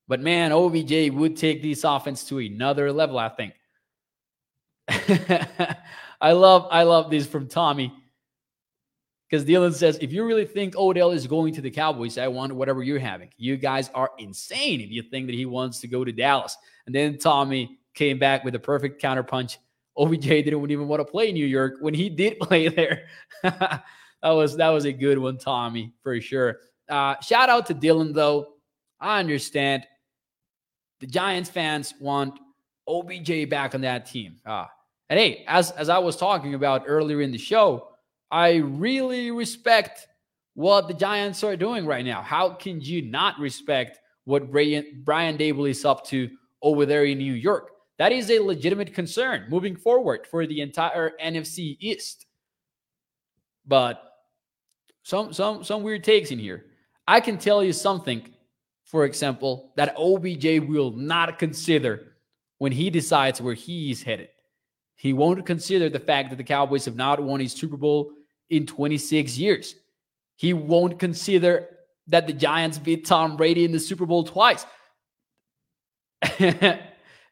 but 0.08 0.20
man, 0.20 0.52
OBJ 0.52 1.10
would 1.12 1.36
take 1.36 1.62
this 1.62 1.84
offense 1.84 2.24
to 2.24 2.38
another 2.38 2.92
level, 2.92 3.18
I 3.18 3.28
think. 3.28 3.54
I 6.20 6.32
love 6.32 6.68
I 6.70 6.84
love 6.84 7.10
this 7.10 7.26
from 7.26 7.48
Tommy. 7.48 7.92
Because 9.32 9.46
Dylan 9.46 9.72
says, 9.72 9.96
if 10.02 10.12
you 10.12 10.26
really 10.26 10.44
think 10.44 10.76
Odell 10.76 11.10
is 11.10 11.26
going 11.26 11.54
to 11.54 11.62
the 11.62 11.70
Cowboys, 11.70 12.18
I 12.18 12.28
want 12.28 12.54
whatever 12.54 12.82
you're 12.82 12.98
having. 12.98 13.30
You 13.38 13.56
guys 13.56 13.90
are 13.94 14.10
insane 14.18 14.82
if 14.82 14.90
you 14.90 15.00
think 15.00 15.26
that 15.26 15.34
he 15.34 15.46
wants 15.46 15.80
to 15.80 15.88
go 15.88 16.04
to 16.04 16.12
Dallas. 16.12 16.54
And 16.84 16.94
then 16.94 17.16
Tommy 17.16 17.78
came 17.94 18.18
back 18.18 18.44
with 18.44 18.54
a 18.56 18.58
perfect 18.58 19.00
counterpunch. 19.00 19.56
OBJ 19.96 20.20
didn't 20.20 20.70
even 20.70 20.86
want 20.86 21.00
to 21.00 21.10
play 21.10 21.32
New 21.32 21.46
York 21.46 21.76
when 21.80 21.94
he 21.94 22.10
did 22.10 22.38
play 22.40 22.68
there. 22.68 23.06
that 23.42 23.82
was 24.22 24.54
that 24.58 24.68
was 24.68 24.84
a 24.84 24.92
good 24.92 25.16
one, 25.16 25.38
Tommy, 25.38 25.94
for 26.02 26.20
sure. 26.20 26.58
Uh, 26.90 27.18
shout 27.22 27.48
out 27.48 27.64
to 27.64 27.74
Dylan, 27.74 28.12
though. 28.12 28.56
I 29.00 29.18
understand 29.18 29.86
the 31.00 31.06
Giants 31.06 31.48
fans 31.48 31.94
want 31.98 32.38
OBJ 32.86 33.48
back 33.48 33.74
on 33.74 33.80
that 33.80 34.04
team. 34.04 34.36
Uh, 34.44 34.66
and 35.08 35.18
hey, 35.18 35.42
as 35.48 35.70
as 35.70 35.88
I 35.88 35.96
was 35.96 36.18
talking 36.18 36.52
about 36.52 36.84
earlier 36.86 37.22
in 37.22 37.32
the 37.32 37.38
show, 37.38 37.91
I 38.32 38.56
really 38.56 39.30
respect 39.30 40.08
what 40.54 40.88
the 40.88 40.94
Giants 40.94 41.44
are 41.44 41.54
doing 41.54 41.84
right 41.84 42.04
now. 42.04 42.22
How 42.22 42.48
can 42.48 42.80
you 42.80 43.02
not 43.02 43.38
respect 43.38 44.00
what 44.24 44.50
Brian, 44.50 45.02
Brian 45.04 45.36
Daboll 45.36 45.68
is 45.68 45.84
up 45.84 46.06
to 46.06 46.30
over 46.62 46.86
there 46.86 47.04
in 47.04 47.18
New 47.18 47.34
York? 47.34 47.72
That 47.98 48.10
is 48.10 48.30
a 48.30 48.38
legitimate 48.38 48.94
concern 48.94 49.46
moving 49.50 49.76
forward 49.76 50.26
for 50.26 50.46
the 50.46 50.62
entire 50.62 51.12
NFC 51.22 51.76
East. 51.78 52.24
But 53.66 54.02
some 55.02 55.32
some 55.34 55.62
some 55.62 55.82
weird 55.82 56.02
takes 56.02 56.30
in 56.30 56.38
here. 56.38 56.64
I 57.06 57.20
can 57.20 57.36
tell 57.36 57.62
you 57.62 57.74
something, 57.74 58.28
for 58.84 59.04
example, 59.04 59.72
that 59.76 59.94
OBJ 59.96 60.66
will 60.66 60.92
not 60.92 61.38
consider 61.38 62.14
when 62.58 62.72
he 62.72 62.88
decides 62.88 63.42
where 63.42 63.54
he 63.54 63.90
is 63.90 64.02
headed. 64.02 64.28
He 64.96 65.12
won't 65.12 65.44
consider 65.44 65.90
the 65.90 66.00
fact 66.00 66.30
that 66.30 66.36
the 66.36 66.44
Cowboys 66.44 66.86
have 66.86 66.96
not 66.96 67.22
won 67.22 67.40
a 67.40 67.46
Super 67.46 67.76
Bowl 67.76 68.12
in 68.52 68.66
26 68.66 69.38
years. 69.38 69.74
He 70.36 70.52
won't 70.52 70.98
consider 70.98 71.68
that 72.08 72.26
the 72.26 72.32
Giants 72.34 72.78
beat 72.78 73.06
Tom 73.06 73.36
Brady 73.36 73.64
in 73.64 73.72
the 73.72 73.80
Super 73.80 74.04
Bowl 74.04 74.24
twice. 74.24 74.66
this 76.38 76.76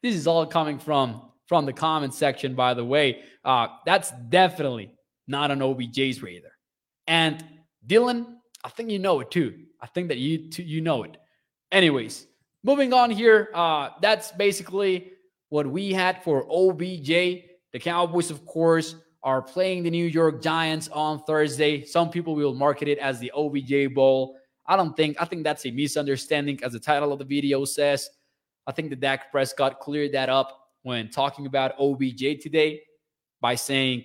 is 0.02 0.26
all 0.26 0.46
coming 0.46 0.78
from 0.78 1.22
from 1.46 1.66
the 1.66 1.72
comment 1.72 2.14
section, 2.14 2.54
by 2.54 2.74
the 2.74 2.84
way. 2.84 3.22
Uh, 3.44 3.66
that's 3.84 4.12
definitely 4.28 4.94
not 5.26 5.50
an 5.50 5.60
OBJ's 5.60 6.22
radar. 6.22 6.52
And 7.06 7.44
Dylan, 7.86 8.36
I 8.64 8.68
think 8.70 8.90
you 8.90 9.00
know 9.00 9.20
it 9.20 9.30
too. 9.30 9.64
I 9.80 9.86
think 9.86 10.08
that 10.08 10.18
you 10.18 10.48
too, 10.50 10.62
you 10.62 10.80
know 10.80 11.02
it. 11.02 11.16
Anyways, 11.72 12.26
moving 12.62 12.92
on 12.92 13.10
here. 13.10 13.50
Uh, 13.52 13.90
that's 14.00 14.32
basically 14.32 15.12
what 15.48 15.66
we 15.66 15.92
had 15.92 16.22
for 16.22 16.46
OBJ. 16.50 17.08
The 17.72 17.78
Cowboys, 17.80 18.30
of 18.30 18.46
course, 18.46 18.94
are 19.22 19.42
playing 19.42 19.82
the 19.82 19.90
New 19.90 20.06
York 20.06 20.42
Giants 20.42 20.88
on 20.88 21.22
Thursday. 21.24 21.84
Some 21.84 22.10
people 22.10 22.34
will 22.34 22.54
market 22.54 22.88
it 22.88 22.98
as 22.98 23.18
the 23.18 23.30
OBJ 23.34 23.94
Bowl. 23.94 24.36
I 24.66 24.76
don't 24.76 24.96
think, 24.96 25.16
I 25.20 25.24
think 25.24 25.44
that's 25.44 25.66
a 25.66 25.70
misunderstanding, 25.70 26.60
as 26.62 26.72
the 26.72 26.80
title 26.80 27.12
of 27.12 27.18
the 27.18 27.24
video 27.24 27.64
says. 27.64 28.08
I 28.66 28.72
think 28.72 28.90
that 28.90 29.00
Dak 29.00 29.30
Prescott 29.30 29.80
cleared 29.80 30.12
that 30.12 30.28
up 30.28 30.68
when 30.82 31.10
talking 31.10 31.46
about 31.46 31.78
OBJ 31.78 32.40
today 32.40 32.80
by 33.40 33.54
saying, 33.54 34.04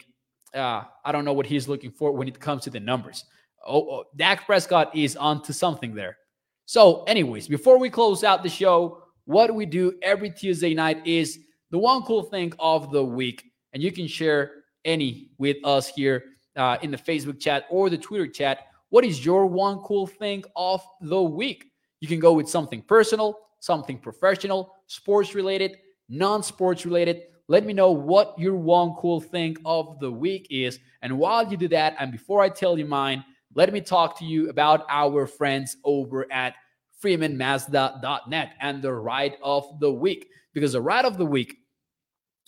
uh, 0.53 0.83
I 1.03 1.11
don't 1.11 1.25
know 1.25 1.33
what 1.33 1.45
he's 1.45 1.67
looking 1.67 1.91
for 1.91 2.11
when 2.11 2.27
it 2.27 2.39
comes 2.39 2.63
to 2.63 2.69
the 2.69 2.79
numbers. 2.79 3.25
Oh, 3.65 3.89
oh, 3.89 4.03
Dak 4.15 4.45
Prescott 4.45 4.95
is 4.95 5.15
onto 5.15 5.53
something 5.53 5.93
there. 5.93 6.17
So, 6.65 7.03
anyways, 7.03 7.47
before 7.47 7.77
we 7.77 7.89
close 7.89 8.23
out 8.23 8.43
the 8.43 8.49
show, 8.49 9.03
what 9.25 9.53
we 9.53 9.65
do 9.65 9.93
every 10.01 10.29
Tuesday 10.29 10.73
night 10.73 11.05
is 11.05 11.39
the 11.71 11.77
one 11.77 12.03
cool 12.03 12.23
thing 12.23 12.53
of 12.59 12.91
the 12.91 13.03
week 13.03 13.43
and 13.73 13.83
you 13.83 13.91
can 13.91 14.07
share 14.07 14.51
any 14.85 15.31
with 15.37 15.57
us 15.63 15.87
here 15.87 16.23
uh, 16.55 16.77
in 16.81 16.91
the 16.91 16.97
Facebook 16.97 17.39
chat 17.39 17.65
or 17.69 17.89
the 17.89 17.97
Twitter 17.97 18.27
chat. 18.27 18.67
What 18.89 19.03
is 19.03 19.25
your 19.25 19.45
one 19.45 19.79
cool 19.79 20.07
thing 20.07 20.43
of 20.55 20.81
the 21.01 21.21
week? 21.21 21.71
You 21.99 22.07
can 22.07 22.19
go 22.19 22.33
with 22.33 22.47
something 22.47 22.81
personal, 22.81 23.39
something 23.59 23.97
professional, 23.97 24.75
sports 24.87 25.35
related, 25.35 25.77
non 26.07 26.43
sports 26.43 26.85
related. 26.85 27.23
Let 27.47 27.65
me 27.65 27.73
know 27.73 27.91
what 27.91 28.37
your 28.39 28.55
one 28.55 28.93
cool 28.93 29.19
thing 29.19 29.57
of 29.65 29.99
the 29.99 30.11
week 30.11 30.47
is. 30.49 30.79
And 31.01 31.17
while 31.17 31.49
you 31.49 31.57
do 31.57 31.67
that, 31.69 31.95
and 31.99 32.11
before 32.11 32.41
I 32.41 32.49
tell 32.49 32.77
you 32.77 32.85
mine, 32.85 33.23
let 33.53 33.71
me 33.71 33.81
talk 33.81 34.17
to 34.19 34.25
you 34.25 34.49
about 34.49 34.85
our 34.89 35.27
friends 35.27 35.77
over 35.83 36.31
at 36.31 36.55
freemanmazda.net 37.03 38.53
and 38.61 38.81
the 38.81 38.93
ride 38.93 39.37
of 39.43 39.79
the 39.79 39.91
week. 39.91 40.29
Because 40.53 40.73
the 40.73 40.81
ride 40.81 41.05
of 41.05 41.17
the 41.17 41.25
week 41.25 41.57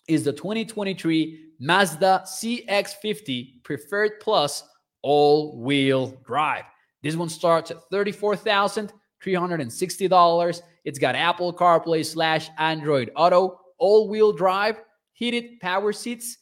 is 0.08 0.24
the 0.24 0.34
2023 0.34 1.52
Mazda 1.60 2.24
CX50 2.26 3.64
Preferred 3.64 4.20
Plus 4.22 4.64
all 5.02 5.60
wheel 5.62 6.18
drive. 6.26 6.64
This 7.04 7.16
one 7.16 7.30
starts 7.30 7.70
at 7.72 7.78
$34,360. 7.92 10.62
It's 10.86 11.00
got 11.00 11.16
Apple 11.16 11.54
CarPlay 11.54 12.06
slash 12.06 12.50
Android 12.58 13.12
Auto, 13.16 13.60
all 13.78 14.10
wheel 14.10 14.34
drive, 14.34 14.82
heated 15.14 15.60
power 15.60 15.94
seats, 15.94 16.38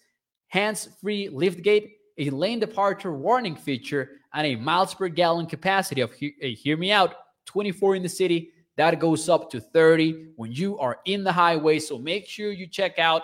hands 0.47 0.87
free 1.01 1.29
liftgate, 1.29 1.91
a 2.17 2.29
lane 2.29 2.59
departure 2.59 3.13
warning 3.13 3.55
feature, 3.55 4.11
and 4.33 4.47
a 4.47 4.55
miles 4.55 4.93
per 4.93 5.09
gallon 5.09 5.45
capacity 5.45 6.01
of, 6.01 6.13
hear 6.13 6.77
me 6.77 6.91
out, 6.91 7.15
24 7.45 7.95
in 7.95 8.03
the 8.03 8.09
city. 8.09 8.51
That 8.77 8.99
goes 8.99 9.29
up 9.29 9.49
to 9.51 9.61
30 9.61 10.33
when 10.35 10.51
you 10.51 10.77
are 10.79 10.99
in 11.05 11.23
the 11.23 11.31
highway. 11.31 11.79
So 11.79 11.97
make 11.97 12.27
sure 12.27 12.51
you 12.51 12.67
check 12.67 12.99
out 12.99 13.21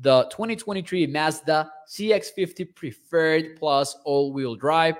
the 0.00 0.24
2023 0.30 1.06
Mazda 1.06 1.70
CX50 1.88 2.74
Preferred 2.74 3.56
Plus 3.58 3.96
all 4.04 4.32
wheel 4.32 4.54
drive 4.54 4.96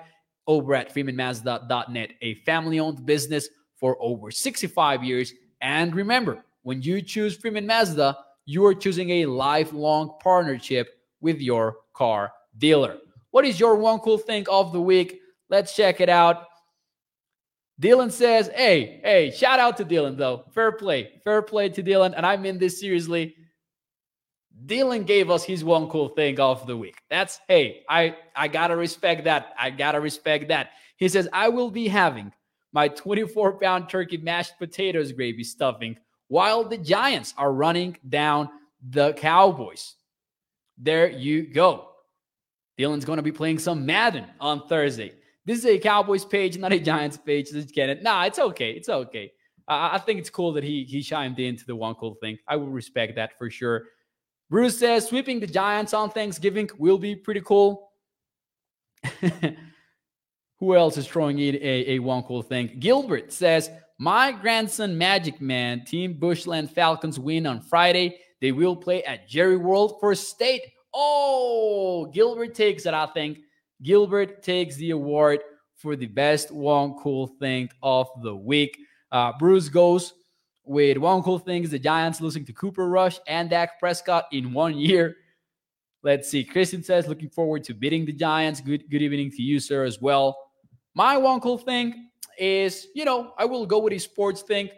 over 0.47 0.75
at 0.75 0.95
freemanmazda.net, 0.95 2.13
a 2.21 2.35
family 2.35 2.81
owned 2.81 3.07
business 3.07 3.49
for 3.77 3.97
over 4.01 4.31
65 4.31 5.03
years. 5.03 5.33
And 5.61 5.95
remember, 5.95 6.45
when 6.63 6.83
you 6.83 7.01
choose 7.01 7.37
Freeman 7.37 7.67
Mazda, 7.67 8.17
you 8.45 8.65
are 8.67 8.75
choosing 8.75 9.11
a 9.11 9.27
lifelong 9.27 10.17
partnership 10.21 10.89
with 11.21 11.41
your 11.41 11.77
car 11.95 12.33
dealer. 12.59 12.99
What 13.31 13.45
is 13.45 13.59
your 13.59 13.77
one 13.77 14.01
cool 14.01 14.19
thing 14.19 14.47
of 14.51 14.73
the 14.73 14.81
week? 14.81 15.21
Let's 15.49 15.75
check 15.75 16.01
it 16.01 16.09
out. 16.09 16.47
Dylan 17.81 18.13
says, 18.13 18.49
Hey, 18.55 19.01
hey, 19.03 19.31
shout 19.31 19.59
out 19.59 19.77
to 19.79 19.85
Dylan 19.85 20.17
though. 20.17 20.45
Fair 20.53 20.73
play. 20.73 21.21
Fair 21.25 21.43
play 21.43 21.69
to 21.71 21.83
Dylan. 21.83 22.15
And 22.17 22.27
I 22.27 22.37
mean 22.37 22.59
this 22.59 22.81
seriously. 22.81 23.35
Dylan 24.67 25.07
gave 25.07 25.31
us 25.31 25.45
his 25.45 25.65
one 25.65 25.89
cool 25.89 26.09
thing 26.09 26.39
of 26.39 26.67
the 26.67 26.77
week. 26.77 26.97
That's 27.11 27.41
hey, 27.49 27.83
I 27.89 28.17
I 28.37 28.49
gotta 28.49 28.77
respect 28.77 29.25
that. 29.25 29.55
I 29.59 29.71
gotta 29.71 30.01
respect 30.01 30.49
that. 30.49 30.71
He 30.97 31.09
says, 31.09 31.29
I 31.33 31.49
will 31.49 31.71
be 31.71 31.89
having 31.89 32.33
my 32.73 32.89
24 32.89 33.59
pound 33.59 33.89
turkey 33.89 34.19
mashed 34.19 34.59
potatoes 34.59 35.13
gravy 35.13 35.45
stuffing 35.45 35.97
while 36.29 36.65
the 36.65 36.79
Giants 36.79 37.35
are 37.37 37.53
running 37.53 37.97
down 38.09 38.49
the 38.89 39.13
Cowboys. 39.15 39.95
There 40.79 41.11
you 41.11 41.53
go. 41.53 41.89
Dylan's 42.79 43.05
going 43.05 43.19
to 43.19 43.23
be 43.23 43.33
playing 43.33 43.59
some 43.59 43.85
Madden 43.85 44.25
on 44.41 44.67
Thursday. 44.67 45.13
This 45.45 45.59
is 45.59 45.67
a 45.67 45.79
Cowboys 45.79 46.25
page, 46.25 46.57
not 46.57 46.73
a 46.73 46.79
Giants 46.79 47.17
page. 47.19 47.51
Just 47.51 47.75
get 47.75 47.91
it. 47.91 48.03
Nah, 48.03 48.25
it's 48.25 48.39
okay. 48.39 48.71
It's 48.71 48.89
okay. 48.89 49.33
I 49.69 49.99
think 49.99 50.19
it's 50.19 50.31
cool 50.31 50.53
that 50.55 50.65
he 50.65 50.85
he 50.85 51.03
chimed 51.03 51.39
into 51.39 51.65
the 51.65 51.77
one 51.77 51.95
cool 51.95 52.17
thing. 52.21 52.39
I 52.49 52.57
will 52.57 52.69
respect 52.69 53.15
that 53.17 53.39
for 53.39 53.51
sure. 53.51 53.85
Bruce 54.53 54.79
says 54.79 55.09
sweeping 55.09 55.41
the 55.41 55.47
Giants 55.47 55.95
on 55.95 56.11
Thanksgiving 56.11 56.69
will 56.77 56.99
be 56.99 57.17
pretty 57.17 57.41
cool. 57.41 57.91
Who 60.59 60.77
else 60.77 60.99
is 60.99 61.07
throwing 61.07 61.39
in 61.39 61.55
a, 61.55 61.93
a 61.93 61.99
one 62.01 62.23
cool 62.25 62.43
thing? 62.43 62.77
Gilbert 62.79 63.33
says, 63.33 63.71
My 63.99 64.31
grandson 64.31 64.99
Magic 64.99 65.41
Man, 65.41 65.87
Team 65.87 66.13
Bushland 66.13 66.71
Falcons 66.71 67.19
win 67.19 67.47
on 67.47 67.63
Friday. 67.63 68.19
They 68.43 68.53
will 68.53 68.77
play 68.77 69.03
at 69.05 69.27
Jerry 69.27 69.57
World 69.57 69.97
for 70.01 70.15
state. 70.15 70.61
Oh, 70.93 72.11
Gilbert 72.13 72.55
takes 72.55 72.85
it, 72.85 72.93
I 72.93 73.07
think. 73.07 73.39
Gilbert 73.83 74.43
takes 74.43 74.77
the 74.77 74.91
award 74.91 75.41
for 75.77 75.97
the 75.97 76.09
best 76.09 76.51
one 76.51 76.93
cool 77.03 77.27
thing 77.27 77.71
of 77.83 78.07
the 78.23 78.37
week. 78.37 78.77
Uh, 79.11 79.33
Bruce 79.39 79.71
goes 79.71 80.13
with 80.73 80.97
one 80.97 81.23
cool 81.23 81.39
thing 81.39 81.63
is 81.63 81.71
the 81.71 81.79
Giants 81.79 82.21
losing 82.21 82.47
to 82.47 82.53
Cooper 82.53 82.89
Rush 82.89 83.21
and 83.29 83.51
Dak 83.51 83.79
Prescott 83.79 84.25
in 84.33 84.55
one 84.55 84.77
year. 84.77 85.17
Let's 86.03 86.29
see. 86.29 86.43
Christian 86.43 86.83
says, 86.83 87.07
looking 87.07 87.29
forward 87.29 87.63
to 87.65 87.75
beating 87.75 88.07
the 88.07 88.13
Giants. 88.13 88.61
Good, 88.61 88.91
good 88.91 89.03
evening 89.03 89.31
to 89.33 89.43
you, 89.43 89.61
sir, 89.61 89.85
as 89.85 90.01
well. 90.01 90.37
My 90.95 91.19
one 91.19 91.41
cool 91.41 91.59
thing 91.59 92.09
is, 92.39 92.89
you 92.95 93.05
know, 93.05 93.35
I 93.39 93.45
will 93.45 93.67
go 93.67 93.79
with 93.79 93.93
a 93.93 93.99
sports 93.99 94.41
thing. 94.41 94.71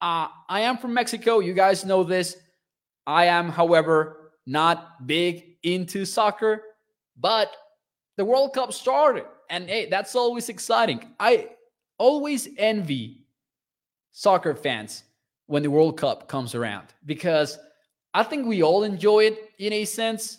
Uh, 0.00 0.28
I 0.48 0.62
am 0.62 0.78
from 0.78 0.94
Mexico. 0.94 1.40
You 1.40 1.52
guys 1.52 1.84
know 1.84 2.02
this. 2.02 2.36
I 3.06 3.26
am, 3.26 3.50
however, 3.50 4.32
not 4.46 5.06
big 5.06 5.56
into 5.62 6.06
soccer, 6.06 6.62
but 7.16 7.54
the 8.16 8.24
World 8.24 8.54
Cup 8.54 8.72
started. 8.72 9.26
And 9.50 9.68
hey, 9.68 9.88
that's 9.90 10.14
always 10.14 10.48
exciting. 10.48 11.14
I 11.20 11.50
always 11.98 12.48
envy 12.56 13.26
soccer 14.10 14.54
fans 14.54 15.04
when 15.48 15.62
the 15.62 15.70
World 15.70 15.98
Cup 15.98 16.28
comes 16.28 16.54
around 16.54 16.86
because 17.04 17.58
I 18.14 18.22
think 18.22 18.46
we 18.46 18.62
all 18.62 18.84
enjoy 18.84 19.24
it 19.24 19.50
in 19.58 19.72
a 19.72 19.84
sense. 19.84 20.38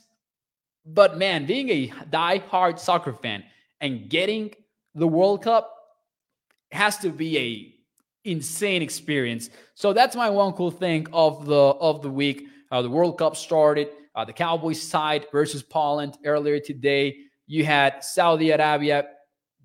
But 0.85 1.17
man, 1.17 1.45
being 1.45 1.69
a 1.69 1.91
die-hard 2.09 2.79
soccer 2.79 3.13
fan 3.13 3.43
and 3.81 4.09
getting 4.09 4.53
the 4.95 5.07
World 5.07 5.43
Cup 5.43 5.75
has 6.71 6.97
to 6.99 7.09
be 7.09 7.37
a 7.37 8.29
insane 8.29 8.81
experience. 8.81 9.49
So 9.73 9.93
that's 9.93 10.15
my 10.15 10.29
one 10.29 10.53
cool 10.53 10.71
thing 10.71 11.07
of 11.11 11.45
the 11.45 11.55
of 11.55 12.01
the 12.01 12.09
week. 12.09 12.47
Uh, 12.71 12.81
the 12.81 12.89
World 12.89 13.17
Cup 13.17 13.35
started. 13.35 13.89
Uh, 14.15 14.25
the 14.25 14.33
Cowboys 14.33 14.81
side 14.81 15.25
versus 15.31 15.63
Poland 15.63 16.17
earlier 16.25 16.59
today. 16.59 17.17
You 17.47 17.65
had 17.65 18.03
Saudi 18.03 18.51
Arabia 18.51 19.07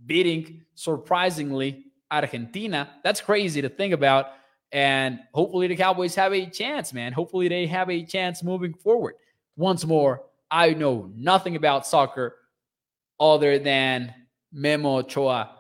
beating 0.06 0.62
surprisingly 0.74 1.86
Argentina. 2.10 2.88
That's 3.02 3.20
crazy 3.20 3.60
to 3.62 3.68
think 3.68 3.92
about. 3.92 4.26
And 4.74 5.20
hopefully 5.32 5.68
the 5.68 5.76
Cowboys 5.76 6.16
have 6.16 6.34
a 6.34 6.46
chance, 6.46 6.92
man. 6.92 7.12
Hopefully 7.12 7.46
they 7.46 7.68
have 7.68 7.88
a 7.88 8.04
chance 8.04 8.42
moving 8.42 8.74
forward. 8.74 9.14
Once 9.56 9.86
more, 9.86 10.24
I 10.50 10.74
know 10.74 11.12
nothing 11.14 11.54
about 11.54 11.86
soccer 11.86 12.34
other 13.20 13.60
than 13.60 14.12
Memo 14.52 14.98
Ochoa 14.98 15.52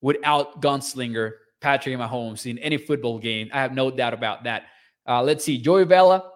without 0.00 0.60
gunslinger 0.60 1.32
Patrick 1.60 1.96
Mahomes 1.96 2.50
in 2.50 2.58
any 2.58 2.76
football 2.76 3.20
game. 3.20 3.48
I 3.52 3.60
have 3.60 3.72
no 3.72 3.88
doubt 3.88 4.14
about 4.14 4.42
that. 4.44 4.64
Uh, 5.08 5.22
let's 5.22 5.44
see. 5.44 5.58
Joey 5.58 5.84
Vela 5.84 6.28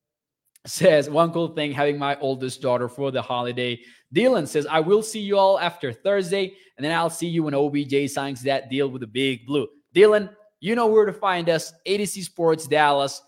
says 0.66 1.08
one 1.08 1.32
cool 1.32 1.48
thing 1.48 1.72
having 1.72 1.98
my 1.98 2.18
oldest 2.20 2.60
daughter 2.60 2.90
for 2.90 3.10
the 3.10 3.22
holiday. 3.22 3.80
Dylan 4.14 4.46
says 4.46 4.66
I 4.66 4.80
will 4.80 5.02
see 5.02 5.20
you 5.20 5.38
all 5.38 5.58
after 5.58 5.94
Thursday, 5.94 6.52
and 6.76 6.84
then 6.84 6.92
I'll 6.92 7.08
see 7.08 7.28
you 7.28 7.44
when 7.44 7.54
OBJ 7.54 8.10
signs 8.10 8.42
that 8.42 8.68
deal 8.68 8.88
with 8.88 9.00
the 9.00 9.06
big 9.06 9.46
blue. 9.46 9.66
Dylan, 9.94 10.30
you 10.60 10.74
know 10.74 10.86
where 10.86 11.06
to 11.06 11.12
find 11.12 11.48
us 11.48 11.72
A 11.86 11.96
to 11.96 12.06
Z 12.06 12.22
Sports 12.22 12.66
Dallas 12.66 13.22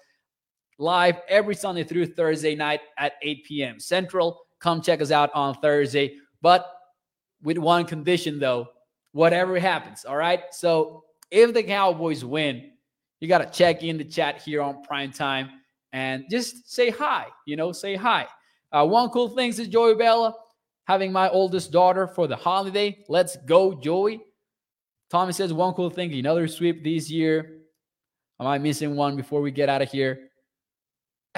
live 0.79 1.16
every 1.29 1.55
Sunday 1.55 1.85
through 1.85 2.07
Thursday 2.07 2.55
night 2.55 2.81
at 2.99 3.14
8 3.23 3.45
p.m. 3.45 3.81
Central. 3.81 4.40
Come 4.59 4.83
check 4.83 5.01
us 5.01 5.11
out 5.11 5.31
on 5.35 5.55
Thursday. 5.55 6.16
But 6.40 6.71
with 7.42 7.59
one 7.59 7.85
condition, 7.85 8.38
though, 8.38 8.68
whatever 9.12 9.59
happens. 9.59 10.05
All 10.05 10.16
right. 10.16 10.42
So 10.51 11.05
if 11.31 11.55
the 11.55 11.62
Cowboys 11.62 12.25
win, 12.25 12.71
you 13.21 13.29
got 13.29 13.38
to 13.38 13.59
check 13.59 13.83
in 13.83 13.99
the 13.99 14.05
chat 14.05 14.42
here 14.42 14.61
on 14.62 14.83
prime 14.83 15.12
time 15.12 15.51
and 15.92 16.25
just 16.31 16.71
say 16.73 16.90
hi. 16.90 17.27
You 17.47 17.57
know, 17.57 17.73
say 17.73 17.95
hi. 17.95 18.27
Uh, 18.73 18.87
one 18.87 19.11
cool 19.11 19.29
thing 19.29 19.51
is 19.51 19.68
Joey 19.68 19.95
Bella 19.95 20.35
having 20.85 21.12
my 21.12 21.29
oldest 21.29 21.71
daughter 21.71 22.07
for 22.07 22.27
the 22.27 22.37
holiday. 22.37 23.05
Let's 23.09 23.37
go, 23.47 23.75
Joey. 23.75 24.21
Tommy 25.12 25.35
says 25.35 25.53
one 25.53 25.75
cool 25.75 25.90
thing, 25.90 26.11
another 26.14 26.48
sweep 26.48 26.83
this 26.83 27.11
year. 27.11 27.59
Am 28.40 28.46
I 28.46 28.57
missing 28.57 28.96
one 28.96 29.14
before 29.14 29.42
we 29.42 29.51
get 29.51 29.68
out 29.68 29.83
of 29.83 29.90
here? 29.90 30.31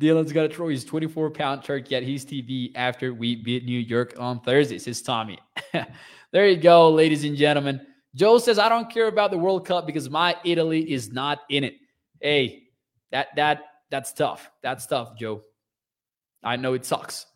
Dylan's 0.00 0.32
got 0.32 0.44
to 0.44 0.48
throw 0.48 0.68
his 0.68 0.82
24 0.86 1.30
pound 1.32 1.62
turkey 1.62 1.94
at 1.94 2.02
his 2.02 2.24
TV 2.24 2.72
after 2.74 3.12
we 3.12 3.36
beat 3.36 3.66
New 3.66 3.78
York 3.78 4.14
on 4.18 4.40
Thursday, 4.40 4.78
says 4.78 5.02
Tommy. 5.02 5.38
there 6.32 6.48
you 6.48 6.56
go, 6.56 6.90
ladies 6.90 7.24
and 7.24 7.36
gentlemen. 7.36 7.86
Joe 8.14 8.38
says, 8.38 8.58
I 8.58 8.70
don't 8.70 8.90
care 8.90 9.08
about 9.08 9.30
the 9.30 9.36
World 9.36 9.66
Cup 9.66 9.86
because 9.86 10.08
my 10.08 10.36
Italy 10.42 10.90
is 10.90 11.12
not 11.12 11.40
in 11.50 11.64
it. 11.64 11.74
Hey, 12.18 12.68
that 13.12 13.28
that 13.36 13.64
that's 13.90 14.14
tough. 14.14 14.50
That's 14.62 14.86
tough, 14.86 15.18
Joe. 15.18 15.42
I 16.42 16.56
know 16.56 16.72
it 16.72 16.86
sucks. 16.86 17.26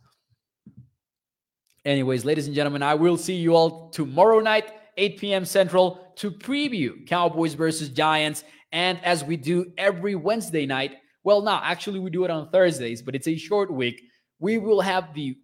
Anyways, 1.89 2.27
ladies 2.27 2.47
and 2.47 2.55
gentlemen, 2.55 2.83
I 2.83 2.95
will 2.95 3.17
see 3.17 3.37
you 3.37 3.57
all 3.57 3.89
tomorrow 3.89 4.41
night, 4.41 4.73
8 4.99 5.17
p.m. 5.17 5.47
Central, 5.47 6.13
to 6.17 6.31
preview 6.31 7.07
Cowboys 7.07 7.55
versus 7.55 7.89
Giants. 7.89 8.45
And 8.73 9.03
as 9.03 9.25
we 9.25 9.39
do 9.39 9.73
every 9.79 10.15
Wednesday 10.15 10.67
night, 10.67 10.97
well, 11.25 11.41
now 11.41 11.63
actually 11.65 12.01
we 12.01 12.11
do 12.11 12.25
it 12.25 12.31
on 12.31 12.51
Thursdays, 12.51 13.01
but 13.01 13.15
it's 13.15 13.27
a 13.27 13.39
short 13.39 13.73
week. 13.73 14.03
we 14.39 14.59
will 14.59 14.83
have 14.83 15.15
the 15.15 15.39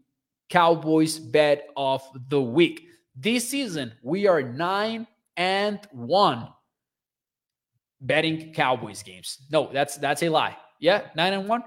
Cowboys 0.51 1.19
bet 1.19 1.69
of 1.79 2.03
the 2.29 2.43
week. 2.43 2.89
This 3.17 3.49
season, 3.49 3.95
we 4.03 4.27
are 4.27 4.43
nine 4.43 5.07
and 5.39 5.81
one 5.93 6.49
betting 8.03 8.53
Cowboys 8.53 9.03
games. 9.03 9.39
No, 9.51 9.71
that's 9.73 9.97
that's 9.97 10.23
a 10.23 10.29
lie. 10.29 10.59
Yeah, 10.79 11.07
nine 11.17 11.33
and 11.33 11.49
one. 11.49 11.65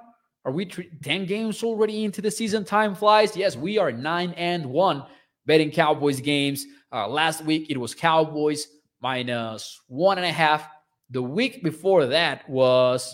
Are 0.47 0.51
we 0.53 0.65
10 0.65 1.25
games 1.25 1.62
already 1.62 2.05
into 2.05 2.21
the 2.21 2.31
season? 2.31 2.63
Time 2.63 2.95
flies. 2.95 3.36
Yes, 3.36 3.57
we 3.57 3.77
are 3.77 3.91
nine 3.91 4.31
and 4.38 4.65
one 4.65 5.03
betting 5.45 5.71
Cowboys 5.71 6.21
games. 6.21 6.65
Uh, 6.89 7.05
last 7.05 7.43
week 7.43 7.69
it 7.69 7.77
was 7.77 7.93
Cowboys 7.93 8.65
minus 9.01 9.81
one 9.88 10.17
and 10.17 10.25
a 10.25 10.31
half. 10.31 10.65
The 11.10 11.21
week 11.21 11.65
before 11.65 12.05
that 12.05 12.49
was 12.49 13.13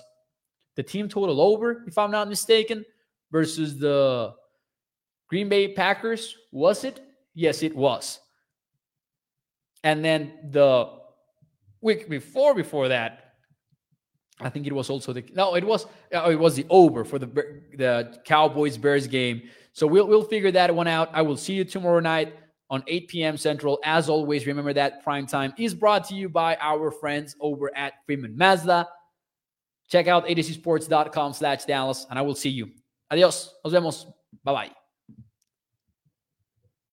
the 0.76 0.84
team 0.84 1.10
total 1.10 1.42
over, 1.42 1.84
if 1.88 1.98
I'm 1.98 2.12
not 2.12 2.30
mistaken, 2.30 2.86
versus 3.32 3.80
the 3.80 4.36
Green 5.28 5.50
Bay 5.50 5.74
Packers. 5.74 6.36
Was 6.52 6.84
it? 6.84 7.00
Yes, 7.34 7.64
it 7.64 7.76
was. 7.76 8.20
And 9.84 10.06
then 10.06 10.34
the 10.52 10.88
week 11.82 12.08
before 12.08 12.54
before 12.54 12.90
that, 12.90 13.23
I 14.40 14.50
think 14.50 14.68
it 14.68 14.74
was 14.74 14.90
also 14.90 15.14
the 15.14 15.24
no, 15.34 15.56
it 15.56 15.64
was 15.64 15.86
uh, 16.14 16.30
it 16.30 16.40
was 16.40 16.56
the 16.56 16.66
over 16.70 17.04
for 17.06 17.20
the 17.20 17.28
the 17.78 18.20
Cowboys 18.26 18.78
Bears 18.78 19.08
game. 19.08 19.44
So 19.74 19.88
we'll 19.88 20.08
we'll 20.08 20.24
figure 20.24 20.52
that 20.52 20.74
one 20.74 20.88
out. 20.88 21.10
I 21.14 21.22
will 21.22 21.38
see 21.38 21.54
you 21.54 21.64
tomorrow 21.66 22.00
night 22.00 22.36
on 22.70 22.84
8 22.88 23.08
p.m. 23.08 23.38
Central. 23.38 23.80
As 23.84 24.10
always, 24.10 24.48
remember 24.48 24.74
that 24.74 25.04
prime 25.04 25.28
time 25.28 25.54
is 25.58 25.76
brought 25.76 26.08
to 26.10 26.16
you 26.16 26.30
by 26.30 26.56
our 26.60 26.90
friends 26.90 27.36
over 27.40 27.76
at 27.76 27.94
Freeman 28.06 28.36
Mazda. 28.36 28.88
Check 29.90 30.08
out 30.08 30.26
AtoZsports.com 30.28 31.34
slash 31.34 31.66
Dallas, 31.66 32.08
and 32.10 32.18
I 32.18 32.24
will 32.24 32.36
see 32.36 32.50
you. 32.50 32.72
Adios. 33.12 33.54
Nos 33.64 33.74
vemos. 33.74 34.06
Bye 34.44 34.54
bye. 34.54 34.83